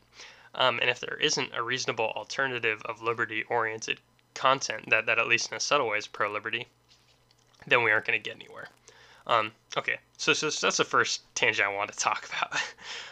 Um, 0.56 0.80
and 0.80 0.90
if 0.90 1.00
there 1.00 1.18
isn't 1.18 1.54
a 1.54 1.62
reasonable 1.62 2.12
alternative 2.16 2.82
of 2.86 3.02
liberty 3.02 3.44
oriented 3.44 4.00
content 4.34 4.90
that, 4.90 5.06
that, 5.06 5.20
at 5.20 5.28
least 5.28 5.52
in 5.52 5.58
a 5.58 5.60
subtle 5.60 5.88
way, 5.88 5.98
is 5.98 6.08
pro 6.08 6.32
liberty, 6.32 6.68
then 7.68 7.84
we 7.84 7.92
aren't 7.92 8.06
going 8.06 8.22
to 8.22 8.24
get 8.24 8.36
anywhere. 8.36 8.70
Um, 9.28 9.52
okay, 9.76 9.98
so, 10.18 10.34
so, 10.34 10.50
that's 10.50 10.78
the 10.78 10.84
first 10.84 11.22
tangent 11.34 11.68
I 11.68 11.74
want 11.74 11.92
to 11.92 11.98
talk 11.98 12.30
about. 12.30 12.62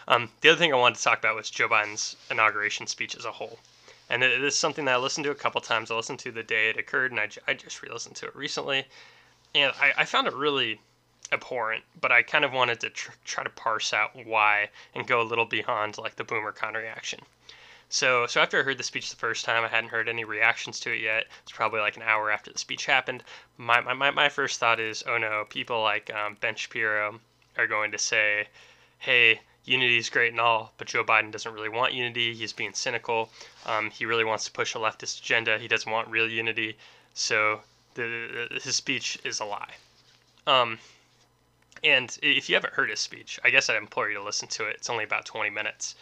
um, 0.08 0.30
the 0.42 0.50
other 0.50 0.60
thing 0.60 0.74
I 0.74 0.78
wanted 0.78 0.98
to 0.98 1.04
talk 1.04 1.20
about 1.20 1.36
was 1.36 1.50
Joe 1.50 1.68
Biden's 1.68 2.16
inauguration 2.30 2.88
speech 2.88 3.16
as 3.16 3.26
a 3.26 3.32
whole. 3.32 3.58
And 4.10 4.24
it 4.24 4.44
is 4.44 4.58
something 4.58 4.86
that 4.86 4.96
I 4.96 4.98
listened 4.98 5.24
to 5.26 5.32
a 5.32 5.36
couple 5.36 5.62
times. 5.62 5.90
I 5.90 5.96
listened 5.96 6.20
to 6.20 6.32
the 6.32 6.44
day 6.44 6.70
it 6.70 6.78
occurred, 6.78 7.12
and 7.12 7.20
I, 7.20 7.30
I 7.48 7.54
just 7.54 7.82
re 7.82 7.90
listened 7.92 8.16
to 8.18 8.28
it 8.28 8.36
recently. 8.36 8.86
And 9.56 9.74
I, 9.80 9.94
I 9.98 10.06
found 10.06 10.28
it 10.28 10.34
really 10.34 10.80
abhorrent, 11.32 11.84
but 12.00 12.12
I 12.12 12.22
kind 12.22 12.46
of 12.46 12.54
wanted 12.54 12.80
to 12.82 12.90
tr- 12.90 13.12
try 13.26 13.44
to 13.44 13.50
parse 13.50 13.94
out 13.94 14.12
why 14.26 14.70
and 14.94 15.08
go 15.08 15.22
a 15.22 15.24
little 15.24 15.46
beyond 15.46 15.98
like 15.98 16.16
the 16.16 16.24
BoomerCon 16.24 16.76
reaction. 16.76 17.20
So, 17.90 18.26
so 18.26 18.42
after 18.42 18.60
I 18.60 18.64
heard 18.64 18.80
the 18.80 18.84
speech 18.84 19.10
the 19.10 19.16
first 19.16 19.46
time, 19.46 19.64
I 19.64 19.68
hadn't 19.68 19.92
heard 19.92 20.10
any 20.10 20.24
reactions 20.24 20.80
to 20.82 20.92
it 20.92 21.02
yet. 21.02 21.26
It's 21.44 21.52
probably 21.52 21.80
like 21.80 21.96
an 21.96 22.02
hour 22.02 22.32
after 22.32 22.52
the 22.52 22.58
speech 22.58 22.86
happened. 22.86 23.24
My, 23.58 23.82
my, 23.82 24.10
my 24.10 24.30
first 24.30 24.60
thought 24.60 24.80
is, 24.80 25.04
oh 25.08 25.18
no, 25.18 25.46
people 25.50 25.82
like 25.82 26.12
um, 26.14 26.38
Ben 26.42 26.56
Shapiro 26.56 27.20
are 27.58 27.68
going 27.68 27.92
to 27.92 28.00
say, 28.00 28.48
hey, 28.98 29.42
unity 29.66 29.98
is 29.98 30.10
great 30.10 30.32
and 30.32 30.40
all, 30.40 30.74
but 30.78 30.88
Joe 30.88 31.04
Biden 31.04 31.32
doesn't 31.32 31.54
really 31.54 31.70
want 31.70 31.94
unity. 31.94 32.34
He's 32.34 32.54
being 32.54 32.74
cynical. 32.74 33.30
Um, 33.66 33.90
he 33.90 34.06
really 34.06 34.26
wants 34.26 34.46
to 34.46 34.52
push 34.52 34.76
a 34.76 34.78
leftist 34.78 35.22
agenda. 35.22 35.58
He 35.58 35.68
doesn't 35.68 35.92
want 35.92 36.10
real 36.10 36.30
unity. 36.30 36.78
So 37.14 37.62
the, 37.96 38.48
the, 38.52 38.60
his 38.60 38.76
speech 38.76 39.18
is 39.24 39.40
a 39.40 39.46
lie. 39.46 39.74
Um, 40.48 40.80
and 41.84 42.18
if 42.22 42.50
you 42.50 42.56
haven't 42.56 42.74
heard 42.74 42.90
his 42.90 43.00
speech, 43.00 43.40
I 43.44 43.50
guess 43.50 43.70
I'd 43.70 43.78
implore 43.78 44.10
you 44.10 44.16
to 44.16 44.24
listen 44.24 44.48
to 44.50 44.68
it. 44.68 44.78
It's 44.78 44.90
only 44.90 45.04
about 45.04 45.26
20 45.26 45.50
minutes. 45.50 45.96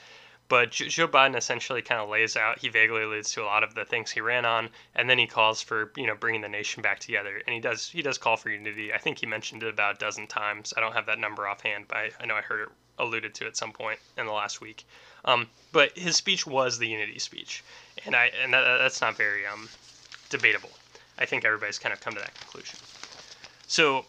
But 0.52 0.72
Joe 0.72 1.08
Biden 1.08 1.38
essentially 1.38 1.82
kind 1.82 2.02
of 2.02 2.10
lays 2.10 2.36
out, 2.36 2.60
he 2.60 2.68
vaguely 2.68 3.04
alludes 3.04 3.32
to 3.32 3.42
a 3.42 3.46
lot 3.46 3.64
of 3.64 3.74
the 3.74 3.86
things 3.86 4.12
he 4.12 4.20
ran 4.20 4.44
on, 4.44 4.68
and 4.96 5.10
then 5.10 5.18
he 5.18 5.26
calls 5.26 5.62
for, 5.62 5.94
you 5.96 6.06
know, 6.06 6.14
bringing 6.14 6.42
the 6.42 6.50
nation 6.50 6.84
back 6.84 7.00
together. 7.00 7.42
And 7.48 7.54
he 7.54 7.62
does 7.62 7.88
he 7.88 8.02
does 8.02 8.18
call 8.18 8.36
for 8.36 8.50
unity. 8.50 8.92
I 8.92 8.98
think 8.98 9.20
he 9.20 9.26
mentioned 9.26 9.64
it 9.64 9.70
about 9.70 9.96
a 9.96 10.00
dozen 10.00 10.28
times. 10.28 10.74
I 10.76 10.82
don't 10.82 10.92
have 10.92 11.06
that 11.06 11.20
number 11.20 11.48
offhand, 11.48 11.86
but 11.88 11.96
I, 11.96 12.10
I 12.20 12.26
know 12.26 12.36
I 12.36 12.42
heard 12.42 12.64
it 12.64 12.70
alluded 13.00 13.34
to 13.36 13.48
at 13.48 13.56
some 13.56 13.72
point 13.72 13.98
in 14.18 14.26
the 14.26 14.34
last 14.34 14.60
week. 14.60 14.84
Um, 15.24 15.48
but 15.72 15.98
his 15.98 16.18
speech 16.18 16.46
was 16.46 16.78
the 16.78 16.88
unity 16.90 17.20
speech, 17.20 17.64
and 18.06 18.14
I 18.14 18.30
and 18.44 18.54
that, 18.54 18.78
that's 18.80 19.00
not 19.00 19.16
very 19.16 19.48
um, 19.48 19.70
debatable. 20.30 20.72
I 21.18 21.26
think 21.26 21.46
everybody's 21.46 21.80
kind 21.80 21.94
of 21.94 22.02
come 22.02 22.14
to 22.16 22.20
that 22.20 22.34
conclusion. 22.38 22.78
So, 23.68 24.04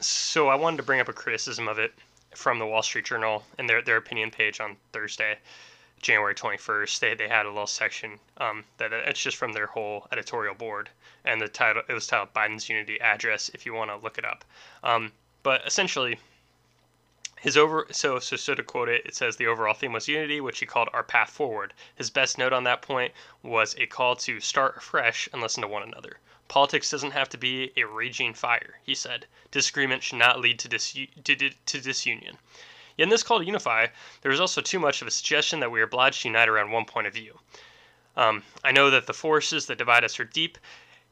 so 0.00 0.48
I 0.48 0.54
wanted 0.54 0.78
to 0.78 0.82
bring 0.82 1.00
up 1.00 1.10
a 1.10 1.12
criticism 1.12 1.68
of 1.68 1.78
it 1.78 1.92
from 2.34 2.58
the 2.58 2.64
Wall 2.66 2.82
Street 2.82 3.04
Journal 3.04 3.44
and 3.58 3.68
their 3.68 3.82
their 3.82 3.98
opinion 3.98 4.30
page 4.30 4.60
on 4.60 4.76
Thursday. 4.90 5.36
January 6.00 6.34
21st, 6.34 6.98
they, 6.98 7.14
they 7.14 7.28
had 7.28 7.46
a 7.46 7.48
little 7.48 7.66
section 7.66 8.18
um, 8.38 8.64
that 8.78 8.92
it's 8.92 9.20
just 9.20 9.36
from 9.36 9.52
their 9.52 9.66
whole 9.66 10.06
editorial 10.12 10.54
board, 10.54 10.90
and 11.24 11.40
the 11.40 11.48
title 11.48 11.82
it 11.88 11.92
was 11.92 12.06
titled 12.06 12.34
Biden's 12.34 12.68
Unity 12.68 13.00
Address. 13.00 13.50
If 13.54 13.64
you 13.64 13.74
want 13.74 13.90
to 13.90 13.96
look 13.96 14.18
it 14.18 14.24
up, 14.24 14.44
um, 14.82 15.12
but 15.42 15.66
essentially, 15.66 16.18
his 17.40 17.56
over 17.56 17.86
so 17.90 18.18
so 18.18 18.36
so 18.36 18.54
to 18.54 18.62
quote 18.62 18.88
it, 18.88 19.04
it 19.04 19.14
says 19.14 19.36
the 19.36 19.46
overall 19.46 19.74
theme 19.74 19.92
was 19.92 20.08
unity, 20.08 20.40
which 20.40 20.60
he 20.60 20.66
called 20.66 20.88
our 20.92 21.02
path 21.02 21.30
forward. 21.30 21.74
His 21.94 22.10
best 22.10 22.38
note 22.38 22.52
on 22.52 22.64
that 22.64 22.82
point 22.82 23.12
was 23.42 23.74
a 23.76 23.86
call 23.86 24.16
to 24.16 24.40
start 24.40 24.78
afresh 24.78 25.28
and 25.32 25.42
listen 25.42 25.62
to 25.62 25.68
one 25.68 25.82
another. 25.82 26.18
Politics 26.48 26.90
doesn't 26.90 27.12
have 27.12 27.28
to 27.30 27.38
be 27.38 27.72
a 27.76 27.84
raging 27.84 28.34
fire, 28.34 28.78
he 28.82 28.94
said. 28.94 29.26
Disagreement 29.50 30.02
should 30.02 30.18
not 30.18 30.40
lead 30.40 30.58
to, 30.58 30.68
disu- 30.68 31.08
to, 31.24 31.36
to 31.36 31.80
disunion. 31.80 32.38
Yet 32.96 33.04
in 33.04 33.08
this 33.10 33.22
call 33.22 33.40
to 33.40 33.44
unify, 33.44 33.88
there 34.22 34.30
is 34.30 34.40
also 34.40 34.60
too 34.60 34.78
much 34.78 35.02
of 35.02 35.08
a 35.08 35.10
suggestion 35.10 35.60
that 35.60 35.70
we 35.70 35.80
are 35.80 35.84
obliged 35.84 36.22
to 36.22 36.28
unite 36.28 36.48
around 36.48 36.70
one 36.70 36.84
point 36.84 37.06
of 37.06 37.14
view. 37.14 37.40
Um, 38.16 38.44
I 38.62 38.70
know 38.70 38.90
that 38.90 39.06
the 39.06 39.12
forces 39.12 39.66
that 39.66 39.78
divide 39.78 40.04
us 40.04 40.20
are 40.20 40.24
deep 40.24 40.58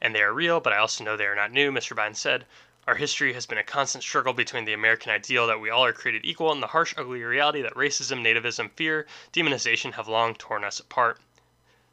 and 0.01 0.15
they 0.15 0.23
are 0.23 0.33
real, 0.33 0.61
but 0.61 0.73
I 0.73 0.79
also 0.79 1.03
know 1.03 1.17
they 1.17 1.27
are 1.27 1.35
not 1.35 1.53
new, 1.53 1.73
Mr. 1.73 1.97
Biden 1.97 2.15
said. 2.15 2.47
Our 2.87 2.97
history 2.97 3.33
has 3.35 3.47
been 3.47 3.59
a 3.59 3.65
constant 3.65 4.03
struggle 4.03 4.33
between 4.33 4.65
the 4.65 4.73
American 4.73 5.12
ideal 5.12 5.47
that 5.47 5.61
we 5.61 5.71
all 5.71 5.85
are 5.85 5.93
created 5.93 6.25
equal 6.25 6.51
and 6.51 6.62
the 6.62 6.67
harsh, 6.69 6.95
ugly 6.97 7.23
reality 7.23 7.62
that 7.62 7.75
racism, 7.75 8.23
nativism, 8.23 8.71
fear, 8.73 9.07
demonization 9.33 9.93
have 9.95 10.09
long 10.09 10.35
torn 10.35 10.65
us 10.65 10.81
apart. 10.81 11.21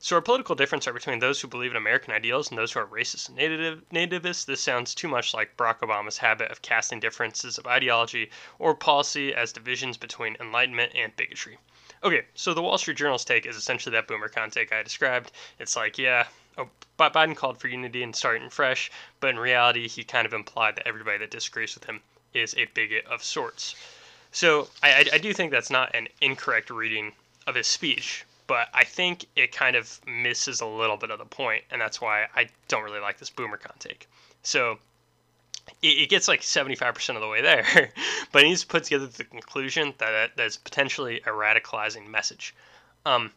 So 0.02 0.16
our 0.16 0.22
political 0.22 0.56
difference 0.56 0.88
are 0.88 0.94
between 0.94 1.20
those 1.20 1.42
who 1.42 1.50
believe 1.50 1.72
in 1.72 1.78
American 1.78 2.14
ideals 2.14 2.50
and 2.50 2.58
those 2.58 2.72
who 2.72 2.80
are 2.80 2.88
racist 2.88 3.28
and 3.28 3.38
native, 3.38 3.84
nativists. 3.90 4.46
This 4.46 4.62
sounds 4.62 4.96
too 4.96 5.10
much 5.10 5.34
like 5.34 5.58
Barack 5.58 5.80
Obama's 5.80 6.18
habit 6.18 6.50
of 6.52 6.62
casting 6.62 7.02
differences 7.02 7.58
of 7.58 7.68
ideology 7.68 8.32
or 8.60 8.74
policy 8.74 9.36
as 9.36 9.52
divisions 9.52 9.98
between 9.98 10.38
enlightenment 10.40 10.94
and 10.96 11.14
bigotry. 11.18 11.58
Okay, 12.02 12.24
so 12.34 12.54
the 12.54 12.62
Wall 12.62 12.78
Street 12.78 12.96
Journal's 12.96 13.26
take 13.26 13.46
is 13.46 13.58
essentially 13.58 13.92
that 13.92 14.08
BoomerCon 14.08 14.54
take 14.54 14.72
I 14.72 14.84
described. 14.84 15.34
It's 15.60 15.76
like, 15.76 15.98
yeah, 15.98 16.28
oh, 16.58 16.70
Biden 16.98 17.36
called 17.36 17.60
for 17.60 17.68
unity 17.68 18.02
and 18.02 18.16
starting 18.16 18.50
fresh, 18.50 18.90
but 19.20 19.32
in 19.32 19.38
reality, 19.38 19.90
he 19.90 20.06
kind 20.06 20.26
of 20.26 20.34
implied 20.34 20.78
that 20.78 20.88
everybody 20.88 21.18
that 21.18 21.32
disagrees 21.32 21.76
with 21.76 21.84
him 21.84 22.00
is 22.34 22.56
a 22.56 22.66
bigot 22.74 23.06
of 23.06 23.22
sorts. 23.22 23.76
So 24.32 24.70
I, 24.82 25.10
I 25.12 25.18
do 25.18 25.34
think 25.34 25.52
that's 25.52 25.70
not 25.70 25.94
an 25.94 26.08
incorrect 26.22 26.70
reading 26.70 27.12
of 27.48 27.56
his 27.56 27.68
speech, 27.68 28.24
but 28.50 28.68
I 28.74 28.84
think 28.84 29.28
it 29.36 29.52
kind 29.52 29.76
of 29.76 30.02
misses 30.08 30.60
a 30.60 30.66
little 30.66 30.98
bit 30.98 31.12
of 31.12 31.20
the 31.20 31.26
point, 31.26 31.64
and 31.70 31.80
that's 31.80 32.02
why 32.02 32.26
I 32.36 32.50
don't 32.68 32.84
really 32.84 33.00
like 33.00 33.20
this 33.20 33.30
BoomerCon 33.30 33.78
take. 33.78 34.10
So 34.42 34.80
it, 35.84 36.10
gets 36.10 36.28
like 36.28 36.42
75% 36.42 37.14
of 37.14 37.22
the 37.22 37.28
way 37.28 37.44
there, 37.44 37.64
but 38.32 38.42
he 38.42 38.50
needs 38.50 38.62
to 38.62 38.68
put 38.68 38.86
together 38.86 39.06
the 39.06 39.24
conclusion 39.24 39.94
that 40.00 40.32
that's 40.36 40.58
potentially 40.58 41.20
a 41.28 41.30
radicalizing 41.30 42.08
message. 42.08 42.56
Um, 43.06 43.32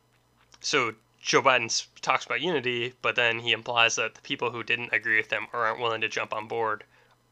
so 0.62 0.94
Joe 1.20 1.42
Biden 1.42 1.86
talks 2.00 2.24
about 2.24 2.40
unity, 2.40 2.94
but 3.02 3.14
then 3.14 3.38
he 3.38 3.52
implies 3.52 3.96
that 3.96 4.14
the 4.14 4.22
people 4.22 4.50
who 4.50 4.62
didn't 4.62 4.94
agree 4.94 5.18
with 5.18 5.30
him 5.30 5.46
or 5.52 5.66
aren't 5.66 5.78
willing 5.78 6.00
to 6.00 6.08
jump 6.08 6.32
on 6.32 6.48
board 6.48 6.84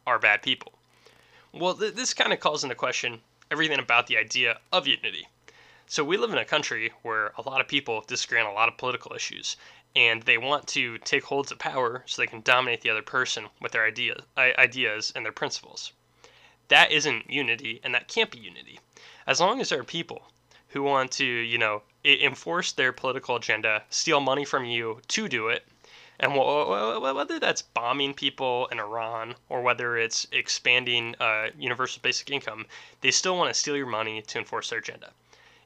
are 0.06 0.18
bad 0.18 0.42
people. 0.42 0.75
Well, 1.52 1.72
th- 1.72 1.94
this 1.94 2.12
kind 2.12 2.34
of 2.34 2.40
calls 2.40 2.62
into 2.62 2.75
question 2.75 3.22
everything 3.50 3.78
about 3.78 4.06
the 4.06 4.18
idea 4.18 4.58
of 4.70 4.87
unity. 4.87 5.28
So 5.92 6.04
we 6.04 6.16
live 6.18 6.30
in 6.30 6.38
a 6.38 6.44
country 6.44 6.92
where 7.02 7.32
a 7.37 7.42
lot 7.42 7.61
of 7.61 7.66
people 7.66 8.04
disagree 8.06 8.38
on 8.38 8.47
a 8.47 8.52
lot 8.52 8.68
of 8.68 8.78
political 8.78 9.12
issues, 9.12 9.56
and 9.97 10.23
they 10.23 10.38
want 10.38 10.68
to 10.68 10.99
take 10.99 11.25
holds 11.25 11.50
of 11.50 11.59
power 11.59 12.04
so 12.06 12.23
they 12.23 12.28
can 12.28 12.42
dominate 12.42 12.82
the 12.82 12.90
other 12.90 13.02
person 13.02 13.49
with 13.61 13.73
their 13.73 13.85
idea, 13.85 14.23
ideas 14.38 15.12
and 15.16 15.25
their 15.25 15.32
principles. 15.32 15.90
That 16.68 16.92
isn't 16.92 17.28
unity, 17.28 17.80
and 17.82 17.92
that 17.92 18.06
can't 18.06 18.30
be 18.30 18.38
unity. 18.38 18.78
As 19.26 19.40
long 19.40 19.61
as 19.61 19.70
there 19.70 19.80
are 19.80 19.85
people 19.85 20.30
who 20.68 20.85
want 20.85 21.11
to, 21.14 21.25
you 21.25 21.59
know, 21.59 21.82
enforce 22.04 22.70
their 22.70 22.92
political 22.92 23.35
agenda, 23.35 23.82
steal 23.90 24.20
money 24.20 24.44
from 24.44 24.64
you 24.64 25.00
to 25.09 25.26
do 25.26 25.49
it, 25.49 25.66
and 26.20 26.37
whether 26.37 27.40
that's 27.40 27.62
bombing 27.62 28.14
people 28.14 28.68
in 28.68 28.78
Iran 28.78 29.35
or 29.49 29.61
whether 29.61 29.97
it's 29.97 30.28
expanding 30.30 31.16
uh, 31.18 31.49
universal 31.59 32.00
basic 32.00 32.30
income, 32.30 32.66
they 33.00 33.11
still 33.11 33.37
want 33.37 33.52
to 33.52 33.59
steal 33.59 33.76
your 33.76 33.87
money 33.87 34.23
to 34.23 34.38
enforce 34.38 34.70
their 34.70 34.78
agenda. 34.78 35.12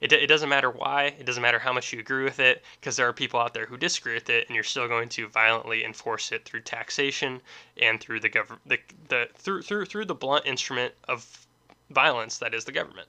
It, 0.05 0.13
it 0.13 0.27
doesn't 0.27 0.51
matter 0.51 0.69
why, 0.69 1.15
it 1.19 1.25
doesn't 1.25 1.43
matter 1.43 1.59
how 1.59 1.73
much 1.73 1.91
you 1.91 1.99
agree 1.99 2.25
with 2.25 2.39
it, 2.39 2.63
because 2.79 2.95
there 2.95 3.09
are 3.09 3.13
people 3.15 3.41
out 3.41 3.55
there 3.55 3.65
who 3.65 3.79
disagree 3.79 4.13
with 4.13 4.29
it, 4.29 4.47
and 4.47 4.55
you're 4.55 4.63
still 4.63 4.87
going 4.87 5.09
to 5.09 5.29
violently 5.29 5.83
enforce 5.83 6.31
it 6.31 6.45
through 6.45 6.61
taxation 6.61 7.41
and 7.81 7.99
through 7.99 8.21
the 8.21 8.29
government, 8.29 8.61
the, 8.67 8.79
the 9.09 9.29
through 9.35 9.63
through 9.63 9.87
through 9.87 10.05
the 10.05 10.15
blunt 10.15 10.45
instrument 10.45 10.93
of 11.09 11.47
violence 11.89 12.37
that 12.37 12.53
is 12.53 12.67
the 12.67 12.73
government. 12.73 13.09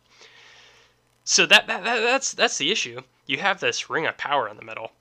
So 1.25 1.45
that, 1.47 1.67
that, 1.67 1.83
that 1.83 1.99
that's 1.99 2.31
that's 2.31 2.57
the 2.57 2.71
issue. 2.71 3.01
You 3.25 3.39
have 3.39 3.59
this 3.59 3.89
ring 3.89 4.07
of 4.07 4.15
power 4.15 4.47
in 4.47 4.55
the 4.55 4.63
middle, 4.63 4.93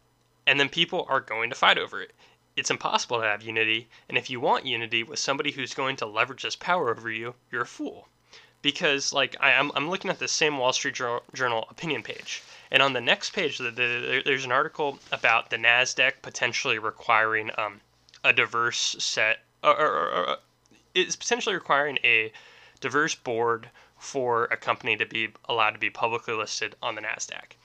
and 0.49 0.59
then 0.59 0.69
people 0.69 1.07
are 1.09 1.21
going 1.21 1.49
to 1.51 1.55
fight 1.55 1.79
over 1.79 2.03
it. 2.03 2.13
It's 2.57 2.73
impossible 2.73 3.21
to 3.21 3.27
have 3.27 3.43
unity, 3.45 3.89
and 4.09 4.19
if 4.19 4.29
you 4.29 4.41
want 4.41 4.67
unity 4.67 5.05
with 5.05 5.21
somebody 5.21 5.53
who's 5.53 5.75
going 5.75 5.95
to 5.99 6.07
leverage 6.07 6.43
this 6.43 6.57
power 6.57 6.91
over 6.91 7.09
you, 7.09 7.35
you're 7.53 7.63
a 7.63 7.67
fool 7.67 8.09
because 8.64 9.12
like 9.12 9.37
I, 9.40 9.50
am 9.50 9.71
I'm, 9.73 9.85
I'm 9.85 9.90
looking 9.90 10.11
at 10.11 10.18
the 10.18 10.26
same 10.26 10.56
Wall 10.56 10.73
Street 10.73 10.94
Journal 10.94 11.68
opinion 11.71 12.02
page, 12.02 12.42
and 12.73 12.83
on 12.83 12.94
the 12.94 13.00
next 13.00 13.35
page, 13.35 13.59
the, 13.59 13.71
the, 13.71 14.23
there's 14.25 14.47
an 14.47 14.52
article 14.52 14.99
about 15.12 15.50
the 15.50 15.59
Nasdaq 15.59 16.14
potentially 16.23 16.78
requiring 16.78 17.50
um, 17.59 17.83
a 18.25 18.33
diverse 18.33 18.97
set, 18.99 19.40
or, 19.62 19.78
or, 19.78 20.09
or, 20.11 20.37
it's 20.94 21.14
potentially 21.14 21.54
requiring 21.54 21.99
a 22.02 22.33
diverse 22.80 23.14
board 23.14 23.68
for 23.99 24.44
a 24.44 24.56
company 24.56 24.97
to 24.97 25.04
be 25.04 25.28
allowed 25.44 25.73
to 25.73 25.78
be 25.78 25.90
publicly 25.90 26.33
listed 26.33 26.75
on 26.83 26.94
the 26.94 27.02
Nasdaq. 27.02 27.56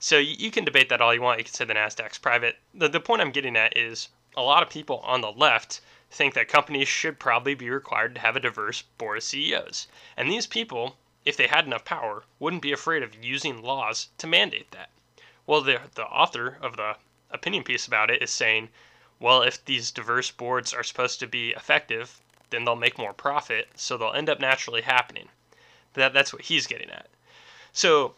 So 0.00 0.18
you, 0.18 0.34
you 0.36 0.50
can 0.50 0.64
debate 0.64 0.88
that 0.88 1.00
all 1.00 1.14
you 1.14 1.22
want. 1.22 1.38
You 1.38 1.44
can 1.44 1.54
say 1.54 1.64
the 1.64 1.74
Nasdaq's 1.74 2.18
private. 2.18 2.56
The, 2.74 2.88
the 2.88 2.98
point 2.98 3.22
I'm 3.22 3.30
getting 3.30 3.56
at 3.56 3.76
is 3.76 4.08
a 4.36 4.42
lot 4.42 4.64
of 4.64 4.70
people 4.70 4.98
on 5.04 5.20
the 5.20 5.30
left 5.30 5.82
think 6.12 6.34
that 6.34 6.46
companies 6.46 6.88
should 6.88 7.18
probably 7.18 7.54
be 7.54 7.70
required 7.70 8.14
to 8.14 8.20
have 8.20 8.36
a 8.36 8.40
diverse 8.40 8.82
board 8.82 9.18
of 9.18 9.24
CEOs. 9.24 9.88
And 10.16 10.30
these 10.30 10.46
people, 10.46 10.98
if 11.24 11.36
they 11.36 11.46
had 11.46 11.66
enough 11.66 11.84
power, 11.84 12.24
wouldn't 12.38 12.62
be 12.62 12.72
afraid 12.72 13.02
of 13.02 13.24
using 13.24 13.62
laws 13.62 14.08
to 14.18 14.26
mandate 14.26 14.70
that. 14.72 14.90
Well, 15.46 15.62
the, 15.62 15.80
the 15.94 16.06
author 16.06 16.58
of 16.60 16.76
the 16.76 16.96
opinion 17.30 17.64
piece 17.64 17.86
about 17.86 18.10
it 18.10 18.22
is 18.22 18.30
saying, 18.30 18.68
well, 19.18 19.42
if 19.42 19.64
these 19.64 19.90
diverse 19.90 20.30
boards 20.30 20.74
are 20.74 20.82
supposed 20.82 21.18
to 21.20 21.26
be 21.26 21.50
effective, 21.50 22.20
then 22.50 22.64
they'll 22.64 22.76
make 22.76 22.98
more 22.98 23.14
profit, 23.14 23.68
so 23.74 23.96
they'll 23.96 24.12
end 24.12 24.28
up 24.28 24.38
naturally 24.38 24.82
happening. 24.82 25.28
That, 25.94 26.12
that's 26.12 26.32
what 26.32 26.42
he's 26.42 26.66
getting 26.66 26.90
at. 26.90 27.08
So 27.72 28.14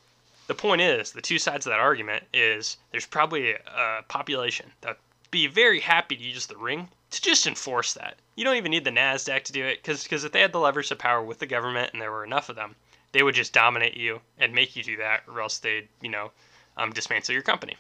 the 0.47 0.55
point 0.55 0.81
is, 0.81 1.13
the 1.13 1.23
two 1.23 1.39
sides 1.39 1.67
of 1.67 1.71
that 1.71 1.79
argument 1.79 2.25
is 2.33 2.77
there's 2.91 3.07
probably 3.07 3.53
a, 3.53 4.03
population 4.09 4.73
that'd 4.81 4.99
be 5.31 5.47
very 5.47 5.81
happy 5.81 6.17
to 6.17 6.23
use 6.23 6.47
the 6.47 6.57
ring 6.57 6.89
to 7.15 7.23
just 7.23 7.47
enforce 7.47 7.93
that. 7.95 8.17
You 8.37 8.45
don't 8.45 8.57
even 8.57 8.71
need 8.71 8.85
the 8.85 8.91
NASDAQ 8.91 9.45
to 9.45 9.53
do 9.53 9.65
it 9.65 9.83
because 9.83 10.25
if 10.25 10.33
they 10.33 10.41
had 10.41 10.53
the 10.53 10.61
levers 10.61 10.91
of 10.91 10.99
power 10.99 11.23
with 11.23 11.39
the 11.39 11.47
government 11.47 11.93
and 11.93 12.03
there 12.03 12.13
were 12.13 12.25
enough 12.25 12.49
of 12.49 12.57
them, 12.57 12.77
they 13.13 13.23
would 13.23 13.35
just 13.35 13.53
dominate 13.53 13.97
you 13.97 14.21
and 14.39 14.53
make 14.53 14.75
you 14.75 14.83
do 14.83 14.97
that 14.97 15.23
or 15.29 15.41
else 15.41 15.59
they'd, 15.59 15.89
you 16.01 16.09
know, 16.09 16.33
um, 16.77 16.93
dismantle 16.93 17.33
your 17.33 17.43
company. 17.43 17.77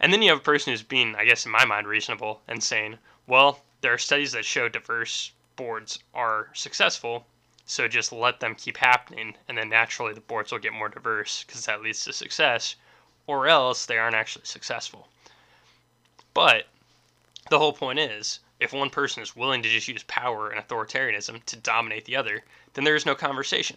And 0.00 0.12
then 0.12 0.22
you 0.22 0.30
have 0.30 0.38
a 0.38 0.42
person 0.42 0.72
who's 0.72 0.82
being, 0.82 1.14
I 1.16 1.24
guess, 1.24 1.46
in 1.46 1.52
my 1.52 1.64
mind, 1.64 1.86
reasonable 1.86 2.42
and 2.46 2.62
saying, 2.62 2.98
well, 3.26 3.60
there 3.80 3.92
are 3.92 3.98
studies 3.98 4.32
that 4.32 4.44
show 4.44 4.68
diverse 4.68 5.32
boards 5.56 5.98
are 6.14 6.50
successful, 6.54 7.26
so 7.66 7.88
just 7.88 8.12
let 8.12 8.40
them 8.40 8.54
keep 8.54 8.76
happening, 8.76 9.36
and 9.48 9.56
then 9.56 9.68
naturally 9.68 10.12
the 10.12 10.20
boards 10.20 10.52
will 10.52 10.58
get 10.58 10.72
more 10.72 10.88
diverse 10.88 11.44
because 11.44 11.64
that 11.66 11.82
leads 11.82 12.04
to 12.04 12.12
success, 12.12 12.76
or 13.26 13.46
else 13.46 13.86
they 13.86 13.98
aren't 13.98 14.16
actually 14.16 14.44
successful. 14.44 15.08
But 16.34 16.66
the 17.50 17.58
whole 17.58 17.72
point 17.72 17.98
is, 17.98 18.40
if 18.60 18.72
one 18.72 18.90
person 18.90 19.22
is 19.22 19.36
willing 19.36 19.62
to 19.62 19.68
just 19.68 19.88
use 19.88 20.02
power 20.04 20.50
and 20.50 20.60
authoritarianism 20.60 21.44
to 21.44 21.56
dominate 21.56 22.04
the 22.04 22.16
other, 22.16 22.44
then 22.74 22.84
there 22.84 22.94
is 22.94 23.06
no 23.06 23.14
conversation. 23.14 23.76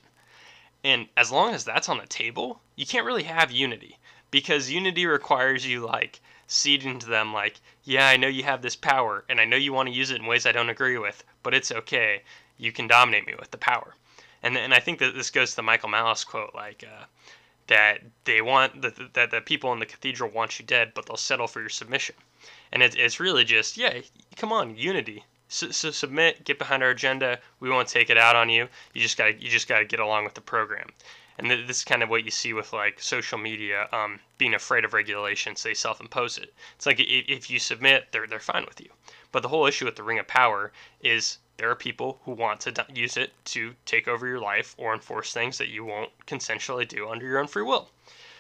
And 0.84 1.07
as 1.17 1.31
long 1.31 1.53
as 1.53 1.65
that's 1.65 1.89
on 1.89 1.98
the 1.98 2.05
table, 2.05 2.62
you 2.75 2.86
can't 2.86 3.05
really 3.05 3.24
have 3.24 3.51
unity 3.51 3.98
because 4.31 4.69
unity 4.69 5.05
requires 5.05 5.65
you 5.65 5.86
like 5.86 6.19
ceding 6.48 7.00
to 7.00 7.07
them 7.07 7.34
like, 7.34 7.60
yeah, 7.84 8.07
I 8.07 8.17
know 8.17 8.27
you 8.27 8.43
have 8.43 8.62
this 8.62 8.75
power 8.75 9.25
and 9.27 9.41
I 9.41 9.46
know 9.46 9.57
you 9.57 9.74
want 9.74 9.89
to 9.89 9.96
use 9.96 10.12
it 10.12 10.19
in 10.19 10.25
ways 10.25 10.46
I 10.46 10.51
don't 10.51 10.69
agree 10.69 10.98
with, 10.98 11.24
but 11.43 11.53
it's 11.53 11.72
okay. 11.72 12.22
You 12.57 12.72
can 12.72 12.88
dominate 12.88 13.25
me 13.25 13.36
with 13.38 13.51
the 13.51 13.57
power. 13.57 13.96
And 14.43 14.57
and 14.57 14.74
I 14.74 14.79
think 14.79 15.00
that 15.00 15.15
this 15.15 15.31
goes 15.31 15.51
to 15.51 15.55
the 15.57 15.63
Michael 15.63 15.89
Malice 15.89 16.24
quote 16.24 16.53
like 16.53 16.84
uh, 16.84 17.05
that 17.68 18.02
they 18.24 18.42
want 18.42 18.82
that 18.82 19.14
that 19.14 19.32
the 19.32 19.42
people 19.42 19.72
in 19.74 19.80
the 19.80 19.86
cathedral 19.86 20.30
want 20.30 20.60
you 20.60 20.66
dead, 20.66 20.94
but 20.96 21.06
they'll 21.06 21.18
settle 21.18 21.48
for 21.48 21.60
your 21.60 21.70
submission. 21.70 22.16
And 22.72 22.84
it, 22.84 22.96
it's 22.96 23.20
really 23.20 23.44
just 23.44 23.78
yeah, 23.78 24.02
come 24.36 24.52
on, 24.52 24.76
unity. 24.76 25.24
So, 25.50 25.70
submit, 25.70 26.44
get 26.44 26.60
behind 26.60 26.84
our 26.84 26.90
agenda. 26.90 27.40
We 27.62 27.70
won't 27.70 27.88
take 27.88 28.10
it 28.10 28.18
out 28.18 28.36
on 28.36 28.50
you. 28.50 28.68
You 28.94 29.02
just 29.02 29.18
got 29.18 29.42
you 29.42 29.50
just 29.50 29.68
got 29.68 29.80
to 29.80 29.86
get 29.86 30.00
along 30.02 30.26
with 30.26 30.34
the 30.34 30.42
program 30.42 30.90
and 31.40 31.52
this 31.52 31.78
is 31.78 31.84
kind 31.84 32.02
of 32.02 32.10
what 32.10 32.26
you 32.26 32.32
see 32.32 32.54
with 32.54 32.74
like 32.74 33.00
social 33.00 33.38
media 33.38 33.88
um, 33.92 34.20
being 34.38 34.54
afraid 34.54 34.84
of 34.84 34.94
regulations 34.94 35.64
they 35.64 35.74
self-impose 35.74 36.38
it 36.38 36.54
it's 36.76 36.86
like 36.86 37.00
if, 37.00 37.26
if 37.28 37.50
you 37.50 37.60
submit 37.60 38.08
they're, 38.12 38.28
they're 38.28 38.40
fine 38.40 38.66
with 38.66 38.82
you 38.82 38.90
but 39.32 39.42
the 39.42 39.48
whole 39.48 39.66
issue 39.66 39.86
with 39.86 39.96
the 39.96 40.04
ring 40.04 40.20
of 40.20 40.28
power 40.28 40.72
is 41.02 41.38
there 41.58 41.70
are 41.70 41.76
people 41.76 42.20
who 42.24 42.32
want 42.32 42.60
to 42.62 42.86
use 42.94 43.18
it 43.18 43.32
to 43.46 43.74
take 43.86 44.08
over 44.08 44.28
your 44.28 44.40
life 44.40 44.76
or 44.78 44.94
enforce 44.94 45.34
things 45.34 45.58
that 45.58 45.70
you 45.70 45.84
won't 45.84 46.12
consensually 46.26 46.88
do 46.88 47.10
under 47.10 47.26
your 47.26 47.40
own 47.40 47.48
free 47.48 47.64
will 47.64 47.90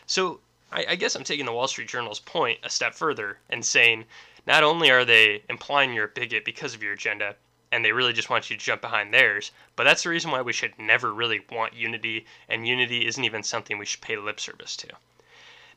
so 0.05 0.39
I, 0.71 0.85
I 0.89 0.95
guess 0.95 1.15
i'm 1.15 1.23
taking 1.23 1.45
the 1.45 1.53
wall 1.53 1.67
street 1.67 1.89
journal's 1.89 2.19
point 2.19 2.59
a 2.63 2.69
step 2.69 2.93
further 2.93 3.39
and 3.49 3.65
saying 3.65 4.05
not 4.45 4.63
only 4.63 4.91
are 4.91 5.05
they 5.05 5.43
implying 5.49 5.93
you're 5.93 6.05
a 6.05 6.09
bigot 6.09 6.45
because 6.45 6.73
of 6.73 6.83
your 6.83 6.93
agenda 6.93 7.35
and 7.71 7.83
they 7.83 7.91
really 7.91 8.13
just 8.13 8.29
want 8.29 8.49
you 8.49 8.55
to 8.55 8.63
jump 8.63 8.81
behind 8.81 9.13
theirs. 9.13 9.51
But 9.75 9.83
that's 9.83 10.03
the 10.03 10.09
reason 10.09 10.31
why 10.31 10.41
we 10.41 10.53
should 10.53 10.77
never 10.79 11.13
really 11.13 11.41
want 11.51 11.73
unity, 11.73 12.25
and 12.47 12.67
unity 12.67 13.05
isn't 13.05 13.23
even 13.23 13.43
something 13.43 13.77
we 13.77 13.85
should 13.85 14.01
pay 14.01 14.15
lip 14.15 14.39
service 14.39 14.75
to. 14.77 14.87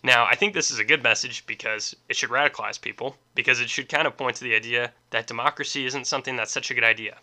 Now, 0.02 0.25
I 0.25 0.35
think 0.35 0.54
this 0.54 0.70
is 0.70 0.78
a 0.78 0.85
good 0.85 1.02
message 1.02 1.44
because 1.47 1.94
it 2.09 2.16
should 2.16 2.30
radicalize 2.30 2.80
people, 2.80 3.16
because 3.35 3.61
it 3.61 3.68
should 3.68 3.88
kind 3.88 4.06
of 4.06 4.16
point 4.16 4.37
to 4.37 4.44
the 4.44 4.54
idea 4.54 4.92
that 5.11 5.26
democracy 5.26 5.85
isn't 5.85 6.06
something 6.06 6.37
that's 6.37 6.52
such 6.52 6.70
a 6.70 6.75
good 6.75 6.85
idea. 6.85 7.18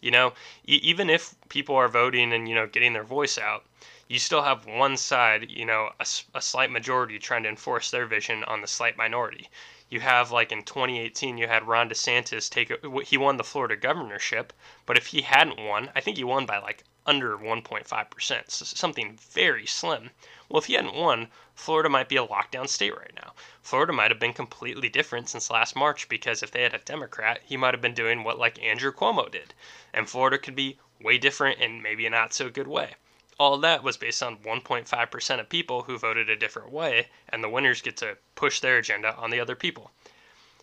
You 0.00 0.10
know, 0.10 0.32
e- 0.66 0.80
even 0.82 1.10
if 1.10 1.34
people 1.48 1.76
are 1.76 1.88
voting 1.88 2.32
and, 2.32 2.48
you 2.48 2.54
know, 2.54 2.66
getting 2.66 2.92
their 2.92 3.04
voice 3.04 3.38
out, 3.38 3.64
you 4.08 4.18
still 4.18 4.42
have 4.42 4.66
one 4.66 4.96
side, 4.96 5.50
you 5.50 5.64
know, 5.64 5.90
a, 6.00 6.06
a 6.34 6.42
slight 6.42 6.70
majority 6.70 7.18
trying 7.18 7.44
to 7.44 7.48
enforce 7.48 7.90
their 7.90 8.06
vision 8.06 8.42
on 8.44 8.60
the 8.60 8.66
slight 8.66 8.96
minority. 8.96 9.48
You 9.88 10.00
have 10.00 10.30
like 10.30 10.52
in 10.52 10.62
2018 10.62 11.38
you 11.38 11.46
had 11.48 11.66
Ron 11.66 11.88
DeSantis 11.88 12.48
take 12.50 12.72
he 13.06 13.16
won 13.16 13.36
the 13.36 13.44
Florida 13.44 13.76
governorship, 13.76 14.52
but 14.86 14.96
if 14.96 15.08
he 15.08 15.22
hadn't 15.22 15.58
won, 15.58 15.90
I 15.94 16.00
think 16.00 16.16
he 16.16 16.24
won 16.24 16.46
by 16.46 16.58
like 16.58 16.84
under 17.06 17.36
1.5%, 17.36 18.50
so 18.50 18.64
something 18.64 19.18
very 19.30 19.66
slim. 19.66 20.10
Well, 20.48 20.60
if 20.60 20.66
he 20.66 20.74
hadn't 20.74 20.94
won, 20.94 21.30
Florida 21.54 21.88
might 21.88 22.08
be 22.08 22.16
a 22.16 22.26
lockdown 22.26 22.68
state 22.68 22.96
right 22.96 23.14
now. 23.14 23.34
Florida 23.62 23.92
might 23.92 24.10
have 24.10 24.20
been 24.20 24.32
completely 24.32 24.88
different 24.88 25.28
since 25.28 25.50
last 25.50 25.74
March 25.76 26.08
because 26.08 26.42
if 26.42 26.50
they 26.50 26.62
had 26.62 26.74
a 26.74 26.78
Democrat, 26.78 27.40
he 27.44 27.56
might 27.56 27.74
have 27.74 27.80
been 27.80 27.94
doing 27.94 28.24
what 28.24 28.38
like 28.38 28.62
Andrew 28.62 28.92
Cuomo 28.92 29.30
did. 29.30 29.54
And 29.92 30.08
Florida 30.08 30.38
could 30.38 30.56
be 30.56 30.78
way 31.00 31.18
different 31.18 31.60
in 31.60 31.82
maybe 31.82 32.06
a 32.06 32.10
not 32.10 32.34
so 32.34 32.50
good 32.50 32.68
way 32.68 32.94
all 33.40 33.56
that 33.56 33.82
was 33.82 33.96
based 33.96 34.22
on 34.22 34.36
1.5% 34.36 35.40
of 35.40 35.48
people 35.48 35.82
who 35.84 35.96
voted 35.96 36.28
a 36.28 36.36
different 36.36 36.70
way, 36.70 37.08
and 37.30 37.42
the 37.42 37.48
winners 37.48 37.80
get 37.80 37.96
to 37.96 38.18
push 38.34 38.60
their 38.60 38.76
agenda 38.76 39.16
on 39.16 39.30
the 39.30 39.40
other 39.40 39.56
people. 39.56 39.90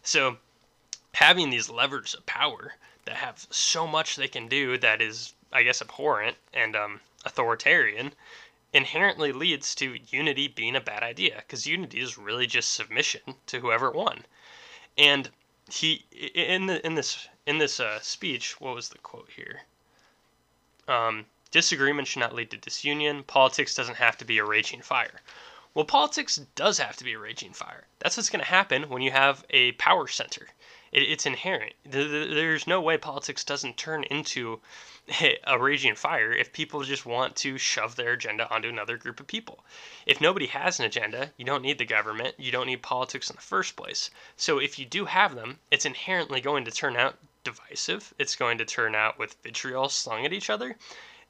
So, 0.03 0.37
having 1.15 1.49
these 1.49 1.71
levers 1.71 2.13
of 2.13 2.27
power 2.27 2.75
that 3.05 3.15
have 3.15 3.47
so 3.49 3.87
much 3.87 4.15
they 4.15 4.27
can 4.27 4.47
do 4.47 4.77
that 4.77 5.01
is, 5.01 5.33
I 5.51 5.63
guess, 5.63 5.81
abhorrent 5.81 6.37
and 6.53 6.75
um, 6.75 7.01
authoritarian 7.25 8.13
inherently 8.73 9.31
leads 9.31 9.73
to 9.75 9.97
unity 10.09 10.47
being 10.47 10.75
a 10.75 10.81
bad 10.81 11.03
idea 11.03 11.37
because 11.37 11.65
unity 11.65 11.99
is 11.99 12.17
really 12.17 12.47
just 12.47 12.73
submission 12.73 13.35
to 13.47 13.59
whoever 13.59 13.89
won. 13.91 14.25
And 14.97 15.29
he 15.69 16.05
in 16.11 16.67
the 16.67 16.85
in 16.85 16.95
this 16.95 17.27
in 17.45 17.57
this 17.57 17.79
uh, 17.79 17.99
speech, 18.01 18.59
what 18.59 18.75
was 18.75 18.89
the 18.89 18.97
quote 18.99 19.29
here? 19.35 19.61
Um, 20.87 21.25
Disagreement 21.49 22.09
should 22.09 22.19
not 22.19 22.35
lead 22.35 22.51
to 22.51 22.57
disunion. 22.57 23.23
Politics 23.23 23.73
doesn't 23.73 23.95
have 23.95 24.17
to 24.17 24.25
be 24.25 24.37
a 24.37 24.43
raging 24.43 24.81
fire. 24.81 25.21
Well, 25.73 25.85
politics 25.85 26.35
does 26.55 26.77
have 26.77 26.97
to 26.97 27.05
be 27.05 27.13
a 27.13 27.19
raging 27.19 27.53
fire. 27.53 27.87
That's 27.99 28.17
what's 28.17 28.29
going 28.29 28.43
to 28.43 28.49
happen 28.49 28.89
when 28.89 29.01
you 29.01 29.11
have 29.11 29.45
a 29.49 29.71
power 29.73 30.07
center. 30.07 30.49
It, 30.91 31.03
it's 31.03 31.25
inherent. 31.25 31.73
There's 31.83 32.67
no 32.67 32.81
way 32.81 32.97
politics 32.97 33.43
doesn't 33.43 33.77
turn 33.77 34.03
into 34.05 34.61
a 35.45 35.57
raging 35.59 35.95
fire 35.95 36.31
if 36.31 36.51
people 36.51 36.83
just 36.83 37.05
want 37.05 37.35
to 37.37 37.57
shove 37.57 37.95
their 37.95 38.13
agenda 38.13 38.49
onto 38.53 38.69
another 38.69 38.97
group 38.97 39.19
of 39.19 39.27
people. 39.27 39.63
If 40.05 40.19
nobody 40.19 40.47
has 40.47 40.79
an 40.79 40.85
agenda, 40.85 41.31
you 41.37 41.45
don't 41.45 41.61
need 41.61 41.77
the 41.77 41.85
government, 41.85 42.35
you 42.37 42.51
don't 42.51 42.67
need 42.67 42.81
politics 42.81 43.29
in 43.29 43.35
the 43.35 43.41
first 43.41 43.75
place. 43.75 44.09
So 44.35 44.59
if 44.59 44.77
you 44.77 44.85
do 44.85 45.05
have 45.05 45.35
them, 45.35 45.59
it's 45.71 45.85
inherently 45.85 46.41
going 46.41 46.65
to 46.65 46.71
turn 46.71 46.97
out 46.97 47.17
divisive. 47.43 48.13
It's 48.19 48.35
going 48.35 48.57
to 48.57 48.65
turn 48.65 48.95
out 48.95 49.17
with 49.17 49.37
vitriol 49.43 49.87
slung 49.87 50.25
at 50.25 50.33
each 50.33 50.49
other. 50.49 50.75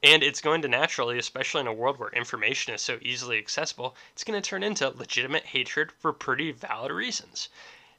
And 0.04 0.24
it's 0.24 0.42
going 0.42 0.62
to 0.64 0.68
naturally, 0.68 1.18
especially 1.18 1.62
in 1.62 1.68
a 1.68 1.74
world 1.74 2.00
where 2.00 2.10
information 2.10 2.74
is 2.74 2.82
so 2.82 3.00
easily 3.02 3.38
accessible, 3.38 3.96
it's 4.14 4.24
going 4.24 4.40
to 4.40 4.50
turn 4.50 4.64
into 4.64 4.90
legitimate 4.90 5.46
hatred 5.46 5.92
for 5.92 6.14
pretty 6.14 6.52
valid 6.52 6.92
reasons. 6.92 7.50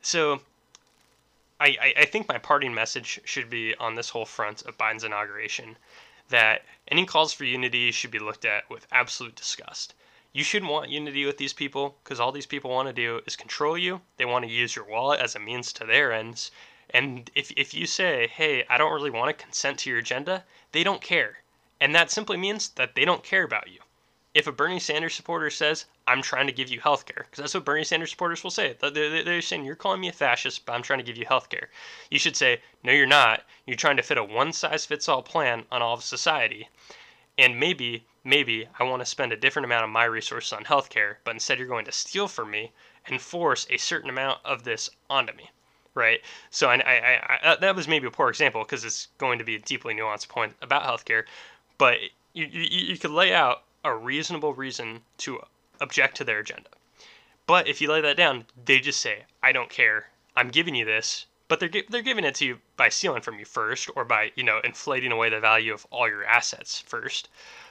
So 0.01 0.41
I, 1.61 1.95
I, 1.97 2.05
think 2.05 2.29
my 2.29 2.39
parting 2.39 2.73
message 2.73 3.21
should 3.25 3.51
be 3.51 3.75
on 3.77 3.97
this 3.97 4.11
whole 4.11 4.25
front 4.25 4.63
of 4.63 4.79
Biden's 4.79 5.03
inauguration 5.03 5.77
that 6.29 6.65
any 6.87 7.05
calls 7.05 7.33
for 7.33 7.45
unity 7.45 7.91
should 7.91 8.13
be 8.13 8.21
looked 8.21 8.45
at 8.45 8.71
with 8.71 8.87
absolute 8.93 9.35
disgust. 9.35 9.95
You 10.33 10.45
shouldn't 10.45 10.71
want 10.71 10.91
unity 10.91 11.27
with 11.27 11.39
these 11.39 11.53
people 11.53 11.99
because 12.05 12.21
all 12.21 12.31
these 12.31 12.47
people 12.47 12.71
want 12.71 12.87
to 12.87 12.93
do 12.93 13.23
is 13.27 13.35
control 13.35 13.77
you. 13.77 14.03
They 14.19 14.25
want 14.25 14.45
to 14.45 14.51
use 14.51 14.77
your 14.77 14.85
wallet 14.85 15.21
as 15.21 15.35
a 15.35 15.41
means 15.41 15.73
to 15.73 15.85
their 15.85 16.13
ends. 16.13 16.53
And 16.91 17.31
if, 17.35 17.51
if 17.57 17.75
you 17.75 17.87
say, 17.87 18.29
hey, 18.29 18.65
I 18.69 18.79
don't 18.79 18.93
really 18.93 19.11
want 19.11 19.37
to 19.37 19.45
consent 19.45 19.81
to 19.81 19.91
your 19.91 19.99
agenda, 19.99 20.45
they 20.73 20.85
don't 20.85 21.01
care. 21.01 21.43
And 21.81 21.95
that 21.95 22.11
simply 22.11 22.37
means 22.37 22.69
that 22.71 22.95
they 22.95 23.05
don't 23.05 23.25
care 23.25 23.43
about 23.43 23.69
you. 23.69 23.81
If 24.35 24.47
a 24.47 24.53
Bernie 24.53 24.79
Sanders 24.79 25.15
supporter 25.15 25.49
says, 25.49 25.87
I'm 26.07 26.21
trying 26.21 26.47
to 26.49 26.53
give 26.53 26.69
you 26.69 26.81
health 26.81 27.07
care, 27.07 27.25
because 27.25 27.43
that's 27.43 27.55
what 27.55 27.65
Bernie 27.65 27.83
Sanders 27.83 28.11
supporters 28.11 28.45
will 28.45 28.51
say. 28.51 28.77
They're 28.79 29.41
saying, 29.41 29.65
You're 29.65 29.75
calling 29.75 30.03
me 30.03 30.09
a 30.09 30.13
fascist, 30.13 30.67
but 30.67 30.75
I'm 30.75 30.83
trying 30.83 30.99
to 30.99 31.05
give 31.05 31.17
you 31.17 31.25
health 31.25 31.49
care. 31.49 31.71
You 32.11 32.19
should 32.19 32.37
say, 32.37 32.61
No, 32.85 32.93
you're 32.93 33.07
not. 33.07 33.45
You're 33.67 33.77
trying 33.77 33.97
to 33.97 34.03
fit 34.03 34.19
a 34.19 34.25
one 34.25 34.53
size 34.53 34.85
fits 34.85 35.09
all 35.09 35.23
plan 35.23 35.65
on 35.73 35.81
all 35.81 35.95
of 35.95 36.05
society. 36.05 36.69
And 37.39 37.59
maybe, 37.59 38.05
maybe 38.23 38.69
I 38.79 38.85
want 38.85 39.01
to 39.01 39.07
spend 39.07 39.33
a 39.33 39.37
different 39.37 39.65
amount 39.65 39.85
of 39.85 39.91
my 39.91 40.05
resources 40.05 40.53
on 40.53 40.67
health 40.67 40.91
care, 40.91 41.21
but 41.25 41.35
instead 41.35 41.59
you're 41.59 41.67
going 41.67 41.87
to 41.87 41.93
steal 41.93 42.29
from 42.29 42.51
me 42.51 42.73
and 43.07 43.23
force 43.23 43.67
a 43.71 43.79
certain 43.79 44.11
amount 44.11 44.41
of 44.45 44.65
this 44.65 44.91
onto 45.09 45.33
me 45.33 45.51
right? 45.95 46.21
So 46.51 46.69
I, 46.69 46.77
I, 46.77 47.39
I, 47.43 47.49
uh, 47.49 47.57
that 47.57 47.75
was 47.75 47.89
maybe 47.89 48.07
a 48.07 48.11
poor 48.11 48.29
example 48.29 48.63
because 48.63 48.85
it's 48.85 49.09
going 49.19 49.39
to 49.39 49.45
be 49.45 49.57
a 49.57 49.59
deeply 49.59 49.95
nuanced 49.95 50.29
point 50.29 50.55
about 50.63 50.85
healthcare 50.85 51.25
but 51.79 51.99
you, 52.35 52.47
you, 52.47 52.63
you 52.63 52.99
could 52.99 53.11
lay 53.11 53.33
out 53.35 53.63
a 53.85 53.95
reasonable 53.95 54.55
reason 54.55 55.03
to 55.19 55.41
object 55.81 56.17
to 56.17 56.25
their 56.25 56.41
agenda. 56.41 56.71
But 57.47 57.67
if 57.67 57.81
you 57.81 57.91
lay 57.91 58.01
that 58.03 58.17
down, 58.17 58.47
they 58.65 58.81
just 58.81 59.01
say, 59.01 59.25
I 59.43 59.53
don't 59.53 59.71
care. 59.71 60.11
I'm 60.37 60.51
giving 60.51 60.75
you 60.75 60.85
this. 60.85 61.27
But 61.49 61.61
they're, 61.61 61.71
they're 61.89 62.03
giving 62.03 62.25
it 62.25 62.35
to 62.37 62.45
you 62.45 62.61
by 62.77 62.91
stealing 62.91 63.23
from 63.23 63.39
you 63.39 63.47
first 63.47 63.89
or 63.97 64.05
by, 64.05 64.33
you 64.35 64.43
know, 64.43 64.61
inflating 64.63 65.13
away 65.13 65.31
the 65.31 65.41
value 65.41 65.73
of 65.73 65.87
all 65.91 66.07
your 66.07 66.25
assets 66.25 66.79
first. 66.79 67.31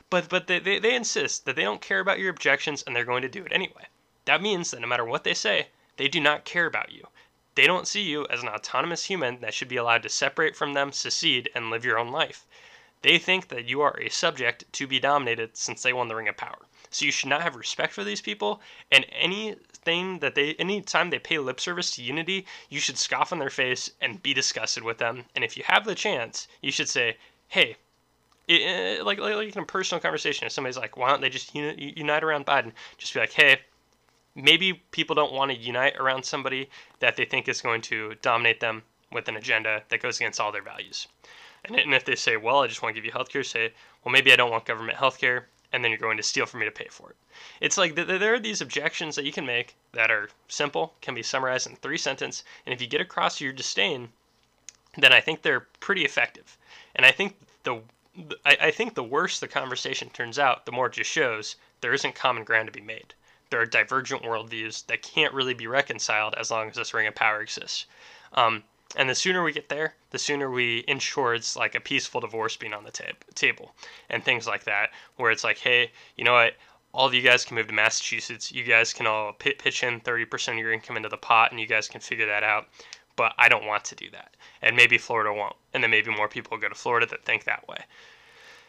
But, 0.10 0.30
but 0.30 0.48
they, 0.48 0.58
they, 0.58 0.80
they 0.80 0.96
insist 0.96 1.46
that 1.46 1.56
they 1.56 1.62
don't 1.62 1.82
care 1.82 2.00
about 2.00 2.18
your 2.18 2.32
objections 2.32 2.82
and 2.82 2.96
they're 2.96 3.06
going 3.06 3.22
to 3.22 3.30
do 3.30 3.46
it 3.46 3.52
anyway. 3.52 3.86
That 4.26 4.42
means 4.42 4.72
that 4.72 4.82
no 4.82 4.88
matter 4.88 5.06
what 5.06 5.24
they 5.24 5.36
say, 5.36 5.68
they 5.98 6.08
do 6.08 6.20
not 6.20 6.44
care 6.44 6.66
about 6.66 6.92
you. 6.92 7.08
They 7.54 7.68
don't 7.68 7.88
see 7.88 8.02
you 8.02 8.26
as 8.28 8.42
an 8.42 8.50
autonomous 8.50 9.06
human 9.06 9.42
that 9.42 9.54
should 9.54 9.68
be 9.68 9.78
allowed 9.78 10.04
to 10.04 10.10
separate 10.10 10.56
from 10.56 10.74
them, 10.74 10.92
secede, 10.92 11.50
and 11.54 11.70
live 11.70 11.86
your 11.86 12.00
own 12.00 12.12
life. 12.12 12.46
They 13.02 13.18
think 13.18 13.50
that 13.50 13.66
you 13.66 13.82
are 13.82 14.00
a 14.00 14.10
subject 14.10 14.72
to 14.74 14.88
be 14.88 15.00
dominated 15.00 15.56
since 15.56 15.82
they 15.84 15.94
won 15.94 16.08
the 16.08 16.16
Ring 16.16 16.28
of 16.28 16.38
Power. 16.38 16.66
So 16.90 17.06
you 17.06 17.12
should 17.12 17.30
not 17.30 17.42
have 17.42 17.56
respect 17.56 17.94
for 17.94 18.04
these 18.04 18.22
people, 18.22 18.62
and 18.92 19.06
anything 19.12 20.20
that 20.20 20.36
they, 20.36 20.56
any 20.56 20.82
time 20.82 21.10
they 21.10 21.20
pay 21.20 21.38
lip 21.38 21.60
service 21.60 21.92
to 21.92 22.04
unity, 22.04 22.46
you 22.70 22.80
should 22.80 22.98
scoff 22.98 23.32
on 23.32 23.40
their 23.40 23.50
face 23.50 23.92
and 24.02 24.24
be 24.24 24.34
disgusted 24.34 24.84
with 24.84 24.98
them. 24.98 25.26
And 25.36 25.44
if 25.44 25.58
you 25.58 25.64
have 25.66 25.86
the 25.86 25.96
chance, 25.96 26.48
you 26.62 26.72
should 26.72 26.90
say, 26.90 27.18
"Hey, 27.48 27.78
it, 28.48 29.06
like, 29.06 29.20
like, 29.20 29.36
like 29.36 29.56
in 29.56 29.62
a 29.62 29.66
personal 29.66 30.02
conversation, 30.02 30.46
if 30.46 30.54
somebody's 30.54 30.78
like, 30.78 30.96
why 30.96 31.10
don't 31.10 31.22
they 31.22 31.30
just 31.30 31.54
uni- 31.54 31.94
unite 31.98 32.24
around 32.24 32.46
Biden? 32.46 32.72
Just 32.98 33.14
be 33.14 33.20
like, 33.20 33.34
hey, 33.34 33.60
maybe 34.36 34.74
people 34.92 35.16
don't 35.16 35.34
want 35.34 35.52
to 35.52 35.58
unite 35.58 35.98
around 35.98 36.24
somebody 36.24 36.70
that 37.00 37.16
they 37.16 37.26
think 37.26 37.48
is 37.48 37.62
going 37.62 37.82
to 37.82 38.16
dominate 38.22 38.60
them 38.60 38.84
with 39.12 39.28
an 39.28 39.36
agenda 39.36 39.84
that 39.90 40.02
goes 40.02 40.18
against 40.18 40.40
all 40.40 40.52
their 40.52 40.62
values. 40.62 41.08
And, 41.68 41.78
and 41.78 41.94
if 41.94 42.06
they 42.06 42.16
say, 42.16 42.38
well, 42.38 42.64
I 42.64 42.68
just 42.68 42.82
want 42.82 42.96
to 42.96 43.02
give 43.02 43.06
you 43.06 43.12
healthcare, 43.12 43.46
say, 43.46 43.74
well, 44.04 44.12
maybe 44.12 44.34
I 44.34 44.36
don't 44.36 44.52
want 44.52 44.66
government 44.66 44.98
healthcare, 44.98 45.44
and 45.72 45.84
then 45.84 45.92
you're 45.92 46.00
going 46.00 46.18
to 46.18 46.24
steal 46.24 46.46
from 46.46 46.62
me 46.62 46.66
to 46.66 46.72
pay 46.72 46.88
for 46.90 47.10
it. 47.10 47.16
It's 47.60 47.78
like 47.78 47.96
th- 47.96 48.08
there 48.08 48.34
are 48.34 48.40
these 48.40 48.62
objections 48.62 49.16
that 49.16 49.26
you 49.26 49.32
can 49.32 49.46
make 49.46 49.76
that 49.92 50.10
are 50.10 50.30
simple, 50.48 50.94
can 51.02 51.14
be 51.14 51.24
summarized 51.24 51.68
in 51.68 51.76
three 51.76 51.98
sentences, 51.98 52.44
and 52.66 52.74
if 52.74 52.82
you 52.82 52.88
get 52.88 53.02
across 53.02 53.42
your 53.42 53.54
disdain, 53.54 54.10
then 54.98 55.14
I 55.14 55.22
think 55.22 55.42
they're 55.42 55.68
pretty 55.80 56.06
effective. 56.06 56.58
And 56.96 57.06
I 57.06 57.12
think 57.12 57.36
the 57.64 57.82
I, 58.46 58.58
I 58.62 58.72
think 58.72 58.96
the 58.96 59.04
worse 59.04 59.40
the 59.40 59.48
conversation 59.48 60.10
turns 60.10 60.40
out, 60.40 60.66
the 60.66 60.72
more 60.72 60.88
it 60.88 60.94
just 60.94 61.12
shows 61.12 61.56
there 61.82 61.94
isn't 61.94 62.16
common 62.16 62.44
ground 62.44 62.68
to 62.68 62.72
be 62.72 62.82
made. 62.82 63.14
There 63.50 63.62
are 63.62 63.66
divergent 63.66 64.24
worldviews 64.24 64.88
that 64.88 65.04
can't 65.04 65.34
really 65.34 65.54
be 65.54 65.68
reconciled 65.68 66.34
as 66.36 66.50
long 66.50 66.70
as 66.70 66.76
this 66.76 66.94
ring 66.94 67.08
of 67.08 67.14
power 67.14 67.42
exists. 67.42 67.86
Um, 68.34 68.64
and 68.96 69.10
the 69.10 69.16
sooner 69.16 69.44
we 69.44 69.52
get 69.52 69.70
there, 69.70 69.96
the 70.12 70.20
sooner 70.20 70.50
we 70.50 70.80
inch 70.80 71.12
towards 71.12 71.56
like 71.56 71.76
a 71.76 71.80
peaceful 71.80 72.22
divorce 72.22 72.56
being 72.56 72.74
on 72.74 72.84
the 72.84 72.92
tab- 72.92 73.26
table 73.36 73.76
and 74.10 74.24
things 74.24 74.48
like 74.48 74.64
that, 74.64 74.92
where 75.18 75.30
it's 75.32 75.44
like, 75.44 75.58
hey, 75.58 75.92
you 76.16 76.24
know 76.24 76.34
what? 76.34 76.56
All 76.94 77.06
of 77.06 77.14
you 77.14 77.22
guys 77.22 77.44
can 77.44 77.56
move 77.56 77.68
to 77.68 77.74
Massachusetts. 77.74 78.52
You 78.52 78.64
guys 78.64 78.94
can 78.94 79.06
all 79.06 79.34
p- 79.34 79.54
pitch 79.54 79.84
in 79.84 80.00
30% 80.02 80.54
of 80.54 80.58
your 80.58 80.72
income 80.72 80.96
into 80.98 81.10
the 81.10 81.18
pot, 81.18 81.52
and 81.52 81.60
you 81.60 81.68
guys 81.68 81.88
can 81.90 82.02
figure 82.02 82.26
that 82.28 82.44
out. 82.44 82.70
But 83.18 83.34
I 83.38 83.50
don't 83.50 83.66
want 83.66 83.84
to 83.86 83.96
do 83.96 84.10
that. 84.12 84.38
And 84.62 84.76
maybe 84.76 84.98
Florida 84.98 85.34
won't. 85.34 85.56
And 85.74 85.84
then 85.84 85.92
maybe 85.92 86.12
more 86.12 86.30
people 86.30 86.52
will 86.52 86.62
go 86.62 86.70
to 86.70 86.76
Florida 86.76 87.06
that 87.08 87.26
think 87.26 87.44
that 87.44 87.68
way. 87.68 87.80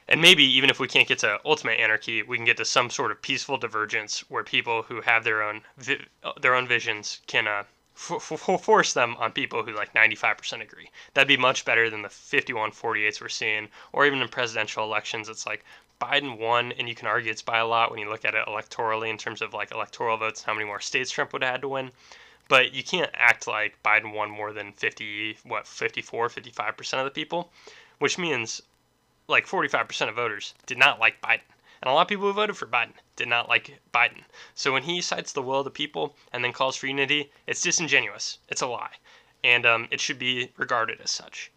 And 0.09 0.23
maybe 0.23 0.43
even 0.43 0.71
if 0.71 0.81
we 0.81 0.89
can't 0.89 1.07
get 1.07 1.19
to 1.19 1.39
ultimate 1.45 1.79
anarchy, 1.79 2.23
we 2.23 2.37
can 2.37 2.47
get 2.47 2.57
to 2.57 2.65
some 2.65 2.89
sort 2.91 3.11
of 3.11 3.21
peaceful 3.21 3.59
divergence 3.59 4.21
where 4.31 4.43
people 4.43 4.83
who 4.83 5.03
have 5.03 5.23
their 5.23 5.43
own 5.43 5.63
vi- 5.77 6.07
their 6.41 6.55
own 6.55 6.67
visions 6.67 7.21
can 7.27 7.47
uh, 7.47 7.65
force 7.99 8.93
them 8.93 9.17
on 9.17 9.33
people 9.33 9.65
who 9.65 9.73
like 9.73 9.93
95% 9.93 10.63
agree. 10.63 10.89
That'd 11.15 11.27
be 11.27 11.37
much 11.37 11.65
better 11.65 11.91
than 11.91 12.03
the 12.03 12.09
51 12.09 12.71
48s 12.71 13.21
we're 13.21 13.29
seeing, 13.29 13.69
or 13.93 14.07
even 14.07 14.23
in 14.23 14.29
presidential 14.29 14.85
elections. 14.85 15.29
It's 15.29 15.47
like 15.47 15.65
Biden 16.01 16.39
won, 16.39 16.71
and 16.73 16.89
you 16.89 16.95
can 16.95 17.09
argue 17.09 17.33
it's 17.33 17.43
by 17.43 17.59
a 17.59 17.67
lot 17.67 17.91
when 17.91 17.99
you 17.99 18.09
look 18.09 18.25
at 18.25 18.37
it 18.37 18.47
electorally 18.47 19.11
in 19.11 19.19
terms 19.19 19.43
of 19.43 19.53
like 19.53 19.73
electoral 19.73 20.17
votes, 20.17 20.43
how 20.45 20.55
many 20.55 20.65
more 20.65 20.81
states 20.81 21.11
Trump 21.11 21.33
would 21.33 21.43
have 21.43 21.51
had 21.51 21.63
to 21.63 21.69
win. 21.69 21.91
But 22.47 22.73
you 22.73 22.85
can't 22.85 23.11
act 23.15 23.49
like 23.49 23.83
Biden 23.83 24.15
won 24.15 24.31
more 24.31 24.53
than 24.53 24.73
50, 24.73 25.39
what, 25.43 25.67
54, 25.67 26.29
55% 26.29 26.99
of 26.99 27.05
the 27.05 27.11
people, 27.11 27.51
which 27.99 28.17
means 28.17 28.63
like 29.27 29.47
45% 29.47 30.09
of 30.09 30.15
voters 30.15 30.55
did 30.67 30.79
not 30.79 31.01
like 31.01 31.21
Biden. 31.21 31.41
And 31.81 31.91
a 31.91 31.93
lot 31.93 32.03
of 32.03 32.09
people 32.09 32.27
who 32.27 32.33
voted 32.33 32.57
for 32.57 32.67
Biden 32.67 32.95
did 33.17 33.29
not 33.29 33.49
like 33.49 33.81
Biden. 33.93 34.25
So 34.55 34.73
when 34.73 34.83
he 34.83 35.01
cites 35.01 35.33
the 35.33 35.43
will 35.43 35.61
of 35.61 35.65
the 35.65 35.71
people 35.71 36.17
and 36.33 36.43
then 36.43 36.53
calls 36.53 36.77
for 36.77 36.87
unity, 36.87 37.31
it's 37.47 37.63
disingenuous. 37.63 38.39
It's 38.49 38.63
a 38.63 38.67
lie. 38.67 38.97
And 39.45 39.65
um, 39.65 39.89
it 39.91 40.01
should 40.01 40.19
be 40.19 40.51
regarded 40.57 41.01
as 41.01 41.11
such. 41.11 41.51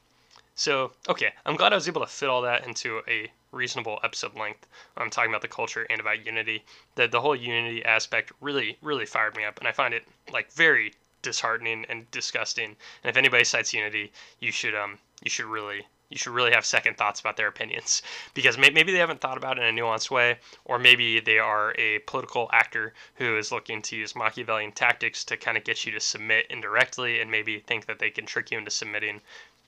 So, 0.56 0.92
okay, 1.10 1.34
I'm 1.46 1.56
glad 1.56 1.74
I 1.74 1.78
was 1.78 1.88
able 1.88 2.02
to 2.02 2.08
fit 2.08 2.30
all 2.30 2.42
that 2.44 2.68
into 2.68 3.02
a 3.08 3.32
reasonable 3.52 4.00
episode 4.04 4.36
length. 4.36 4.68
I'm 4.96 5.10
talking 5.10 5.32
about 5.32 5.42
the 5.42 5.48
culture 5.48 5.88
and 5.90 6.00
about 6.00 6.26
unity. 6.26 6.64
The, 6.96 7.08
the 7.08 7.22
whole 7.22 7.36
unity 7.36 7.84
aspect 7.84 8.32
really, 8.42 8.78
really 8.82 9.06
fired 9.06 9.36
me 9.36 9.44
up. 9.44 9.58
And 9.60 9.68
I 9.68 9.72
find 9.72 9.94
it 9.94 10.08
like 10.32 10.52
very 10.52 10.94
disheartening 11.22 11.86
and 11.90 12.10
disgusting. 12.12 12.76
And 13.04 13.10
if 13.10 13.18
anybody 13.18 13.44
cites 13.44 13.74
unity, 13.74 14.12
you 14.40 14.52
should 14.52 14.76
um 14.76 14.98
you 15.24 15.30
should 15.30 15.46
really 15.46 15.86
you 16.12 16.18
should 16.18 16.34
really 16.34 16.52
have 16.52 16.66
second 16.66 16.98
thoughts 16.98 17.20
about 17.20 17.38
their 17.38 17.48
opinions 17.48 18.02
because 18.34 18.58
maybe 18.58 18.92
they 18.92 19.00
haven't 19.00 19.22
thought 19.22 19.38
about 19.38 19.58
it 19.58 19.64
in 19.64 19.78
a 19.78 19.82
nuanced 19.82 20.12
way, 20.12 20.38
or 20.66 20.78
maybe 20.78 21.20
they 21.20 21.40
are 21.40 21.74
a 21.78 22.00
political 22.00 22.50
actor 22.52 22.94
who 23.16 23.38
is 23.38 23.52
looking 23.52 23.82
to 23.82 23.96
use 23.96 24.16
Machiavellian 24.16 24.74
tactics 24.74 25.24
to 25.24 25.38
kind 25.38 25.58
of 25.58 25.64
get 25.64 25.86
you 25.86 25.92
to 25.94 26.00
submit 26.00 26.46
indirectly 26.50 27.22
and 27.22 27.32
maybe 27.32 27.60
think 27.60 27.86
that 27.86 28.00
they 28.00 28.10
can 28.10 28.26
trick 28.26 28.52
you 28.52 28.58
into 28.58 28.72
submitting 28.72 29.22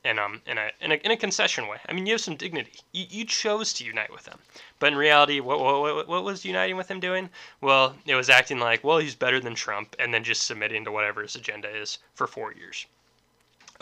in, 0.03 0.19
um, 0.19 0.41
in, 0.45 0.57
a, 0.57 0.71
in, 0.81 0.91
a, 0.91 0.95
in 0.95 1.11
a 1.11 1.17
concession 1.17 1.67
way. 1.67 1.77
I 1.87 1.93
mean, 1.93 2.05
you 2.05 2.13
have 2.13 2.21
some 2.21 2.35
dignity. 2.35 2.73
You, 2.91 3.05
you 3.09 3.25
chose 3.25 3.71
to 3.73 3.85
unite 3.85 4.11
with 4.11 4.25
them. 4.25 4.39
But 4.79 4.91
in 4.91 4.97
reality, 4.97 5.39
what, 5.39 5.59
what, 5.59 6.07
what 6.07 6.23
was 6.23 6.43
uniting 6.43 6.75
with 6.75 6.91
him 6.91 6.99
doing? 6.99 7.29
Well, 7.61 7.95
it 8.05 8.15
was 8.15 8.29
acting 8.29 8.59
like, 8.59 8.83
well, 8.83 8.97
he's 8.97 9.15
better 9.15 9.39
than 9.39 9.55
Trump, 9.55 9.95
and 9.99 10.13
then 10.13 10.23
just 10.23 10.45
submitting 10.45 10.83
to 10.85 10.91
whatever 10.91 11.21
his 11.21 11.35
agenda 11.35 11.69
is 11.69 11.99
for 12.15 12.27
four 12.27 12.53
years. 12.53 12.85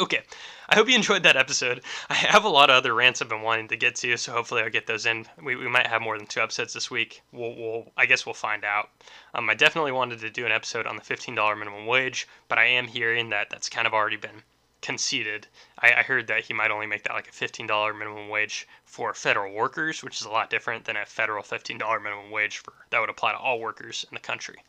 Okay, 0.02 0.24
I 0.68 0.74
hope 0.74 0.90
you 0.90 0.96
enjoyed 0.96 1.22
that 1.24 1.38
episode. 1.38 1.84
I 2.10 2.16
have 2.16 2.44
a 2.44 2.50
lot 2.50 2.72
of 2.72 2.76
other 2.76 2.96
rants 2.96 3.22
I've 3.22 3.30
been 3.30 3.44
wanting 3.44 3.68
to 3.68 3.78
get 3.78 3.94
to, 3.98 4.18
so 4.18 4.32
hopefully 4.32 4.64
I'll 4.64 4.70
get 4.72 4.88
those 4.88 5.06
in. 5.06 5.28
We, 5.44 5.56
we 5.56 5.68
might 5.70 5.86
have 5.86 6.02
more 6.02 6.18
than 6.18 6.26
two 6.26 6.42
episodes 6.42 6.74
this 6.74 6.90
week. 6.90 7.22
We'll, 7.32 7.54
we'll 7.56 7.92
I 7.96 8.08
guess 8.08 8.26
we'll 8.26 8.34
find 8.34 8.66
out. 8.66 8.90
Um, 9.36 9.48
I 9.48 9.54
definitely 9.54 9.92
wanted 9.92 10.20
to 10.22 10.32
do 10.32 10.44
an 10.48 10.52
episode 10.52 10.88
on 10.88 10.96
the 10.96 11.04
$15 11.04 11.36
minimum 11.56 11.86
wage, 11.86 12.28
but 12.48 12.58
I 12.58 12.66
am 12.66 12.88
hearing 12.88 13.30
that 13.30 13.52
that's 13.52 13.70
kind 13.70 13.86
of 13.86 13.94
already 13.94 14.16
been 14.16 14.42
conceded. 14.82 15.46
I, 15.78 15.94
I 15.94 16.02
heard 16.02 16.26
that 16.26 16.46
he 16.46 16.56
might 16.56 16.72
only 16.72 16.88
make 16.88 17.04
that 17.04 17.14
like 17.14 17.28
a 17.28 17.32
$15 17.32 17.96
minimum 17.96 18.30
wage 18.30 18.68
for 18.86 19.14
federal 19.14 19.54
workers, 19.54 20.04
which 20.04 20.20
is 20.20 20.26
a 20.26 20.32
lot 20.32 20.50
different 20.50 20.86
than 20.86 20.98
a 20.98 21.06
federal 21.06 21.44
$15 21.44 21.78
minimum 22.02 22.32
wage 22.32 22.58
for 22.58 22.74
that 22.90 23.00
would 23.00 23.12
apply 23.12 23.34
to 23.34 23.38
all 23.38 23.60
workers 23.60 24.04
in 24.10 24.16
the 24.16 24.20
country. 24.20 24.64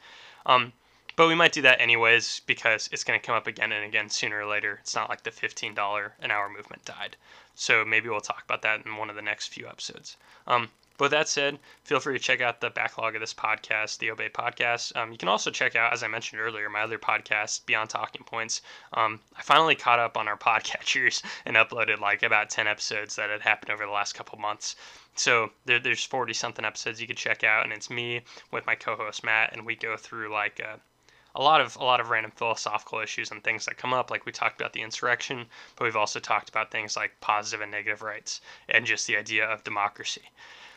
Um, 0.44 0.74
but 1.16 1.28
we 1.28 1.34
might 1.34 1.52
do 1.52 1.62
that 1.62 1.80
anyways 1.80 2.40
because 2.46 2.88
it's 2.92 3.04
going 3.04 3.18
to 3.18 3.26
come 3.26 3.34
up 3.34 3.46
again 3.46 3.72
and 3.72 3.84
again 3.84 4.08
sooner 4.08 4.40
or 4.40 4.46
later. 4.46 4.78
It's 4.80 4.94
not 4.94 5.08
like 5.08 5.22
the 5.22 5.30
$15 5.30 6.10
an 6.20 6.30
hour 6.30 6.48
movement 6.48 6.84
died. 6.84 7.16
So 7.54 7.84
maybe 7.84 8.08
we'll 8.08 8.20
talk 8.20 8.42
about 8.44 8.62
that 8.62 8.86
in 8.86 8.96
one 8.96 9.10
of 9.10 9.16
the 9.16 9.22
next 9.22 9.48
few 9.48 9.68
episodes. 9.68 10.16
Um, 10.46 10.70
but 10.96 11.06
with 11.06 11.12
that 11.12 11.28
said, 11.28 11.58
feel 11.84 12.00
free 12.00 12.16
to 12.16 12.22
check 12.22 12.40
out 12.40 12.60
the 12.60 12.70
backlog 12.70 13.14
of 13.14 13.20
this 13.20 13.34
podcast, 13.34 13.98
the 13.98 14.10
Obey 14.10 14.28
Podcast. 14.28 14.96
Um, 14.96 15.10
you 15.10 15.18
can 15.18 15.28
also 15.28 15.50
check 15.50 15.74
out, 15.74 15.92
as 15.92 16.02
I 16.02 16.06
mentioned 16.06 16.40
earlier, 16.40 16.70
my 16.70 16.82
other 16.82 16.98
podcast, 16.98 17.66
Beyond 17.66 17.90
Talking 17.90 18.24
Points. 18.24 18.62
Um, 18.92 19.20
I 19.36 19.42
finally 19.42 19.74
caught 19.74 19.98
up 19.98 20.16
on 20.16 20.28
our 20.28 20.36
podcatchers 20.38 21.22
and 21.44 21.56
uploaded 21.56 21.98
like 21.98 22.22
about 22.22 22.50
10 22.50 22.66
episodes 22.66 23.16
that 23.16 23.30
had 23.30 23.42
happened 23.42 23.70
over 23.70 23.84
the 23.84 23.90
last 23.90 24.14
couple 24.14 24.38
months. 24.38 24.76
So 25.14 25.50
there, 25.64 25.78
there's 25.78 26.04
40 26.04 26.32
something 26.34 26.64
episodes 26.64 27.00
you 27.00 27.06
could 27.06 27.16
check 27.16 27.42
out, 27.42 27.64
and 27.64 27.72
it's 27.72 27.90
me 27.90 28.20
with 28.50 28.64
my 28.64 28.74
co-host 28.74 29.24
Matt, 29.24 29.52
and 29.52 29.66
we 29.66 29.76
go 29.76 29.96
through 29.96 30.32
like 30.32 30.60
uh, 30.64 30.76
a 31.34 31.42
lot 31.42 31.60
of 31.60 31.76
a 31.76 31.84
lot 31.84 32.00
of 32.00 32.10
random 32.10 32.30
philosophical 32.30 33.00
issues 33.00 33.30
and 33.30 33.42
things 33.42 33.64
that 33.66 33.76
come 33.76 33.92
up. 33.92 34.10
Like 34.10 34.26
we 34.26 34.32
talked 34.32 34.60
about 34.60 34.72
the 34.72 34.82
insurrection 34.82 35.46
but 35.76 35.84
we've 35.84 35.96
also 35.96 36.20
talked 36.20 36.48
about 36.48 36.70
things 36.70 36.96
like 36.96 37.20
positive 37.20 37.60
and 37.60 37.70
negative 37.70 38.02
rights 38.02 38.40
and 38.68 38.86
just 38.86 39.06
the 39.06 39.16
idea 39.16 39.46
of 39.46 39.64
democracy. 39.64 40.30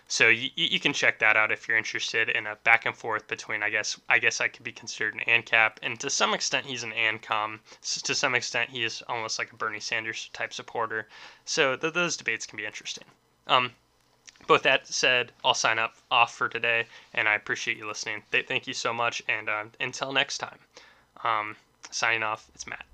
So 0.08 0.28
you, 0.28 0.52
you 0.56 0.80
can 0.80 0.94
check 0.94 1.18
that 1.20 1.36
out 1.36 1.52
if 1.52 1.68
you're 1.68 1.78
interested 1.78 2.30
in 2.30 2.46
a 2.46 2.56
back 2.58 2.86
and 2.86 2.96
forth 2.96 3.28
between 3.28 3.64
I 3.64 3.70
guess 3.70 4.00
I 4.08 4.20
guess 4.20 4.40
I 4.40 4.48
could 4.48 4.64
be 4.64 4.72
considered 4.72 5.16
an 5.16 5.22
ANCAP 5.22 5.78
and 5.82 6.00
to 6.00 6.10
some 6.10 6.34
extent 6.34 6.68
he's 6.68 6.84
an 6.84 6.92
ANCOM. 6.92 7.60
To 7.82 8.14
some 8.14 8.36
extent 8.36 8.70
he 8.70 8.84
is 8.84 9.02
almost 9.10 9.40
like 9.40 9.52
a 9.52 9.56
Bernie 9.56 9.80
Sanders 9.80 10.30
type 10.32 10.54
supporter. 10.54 11.08
So 11.46 11.76
th- 11.76 11.94
those 11.94 12.18
debates 12.18 12.46
can 12.46 12.58
be 12.58 12.66
interesting. 12.66 13.06
Um, 13.48 13.74
but 14.48 14.56
with 14.56 14.64
that 14.64 14.88
said, 14.88 15.32
I'll 15.44 15.54
sign 15.54 15.80
up 15.80 15.96
off 16.12 16.34
for 16.34 16.48
today, 16.48 16.86
and 17.14 17.28
I 17.28 17.36
appreciate 17.36 17.78
you 17.78 17.88
listening. 17.88 18.24
Th- 18.32 18.48
thank 18.48 18.68
you 18.68 18.74
so 18.74 18.94
much, 18.94 19.24
and 19.28 19.50
uh, 19.50 19.64
until 19.80 20.12
next 20.12 20.38
time, 20.38 20.60
um, 21.24 21.56
signing 21.92 22.24
off, 22.24 22.48
it's 22.54 22.68
Matt. 22.68 22.86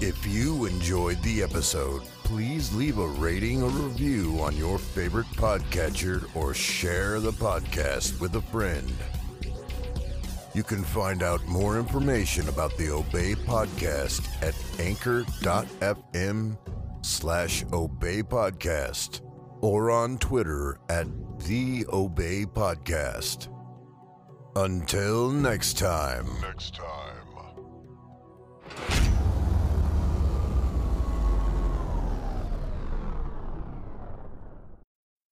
If 0.00 0.24
you 0.26 0.66
enjoyed 0.66 1.20
the 1.22 1.42
episode, 1.42 2.02
please 2.22 2.72
leave 2.72 2.98
a 2.98 3.06
rating 3.08 3.64
or 3.64 3.70
review 3.70 4.38
on 4.40 4.56
your 4.56 4.78
favorite 4.78 5.26
podcatcher 5.28 6.24
or 6.36 6.54
share 6.54 7.18
the 7.18 7.32
podcast 7.32 8.20
with 8.20 8.36
a 8.36 8.42
friend. 8.42 8.92
You 10.54 10.62
can 10.62 10.84
find 10.84 11.22
out 11.22 11.44
more 11.46 11.78
information 11.78 12.48
about 12.48 12.76
the 12.76 12.90
Obey 12.90 13.34
podcast 13.34 14.26
at 14.42 14.54
anchor.fm 14.80 16.56
slash 17.02 17.64
obey 17.72 18.22
podcast 18.22 19.20
or 19.60 19.90
on 19.90 20.18
Twitter 20.18 20.78
at 20.88 21.06
the 21.46 21.84
obey 21.92 22.44
podcast. 22.44 23.48
Until 24.56 25.30
next 25.30 25.78
time. 25.78 26.26
Next 26.42 26.74
time. 26.74 27.07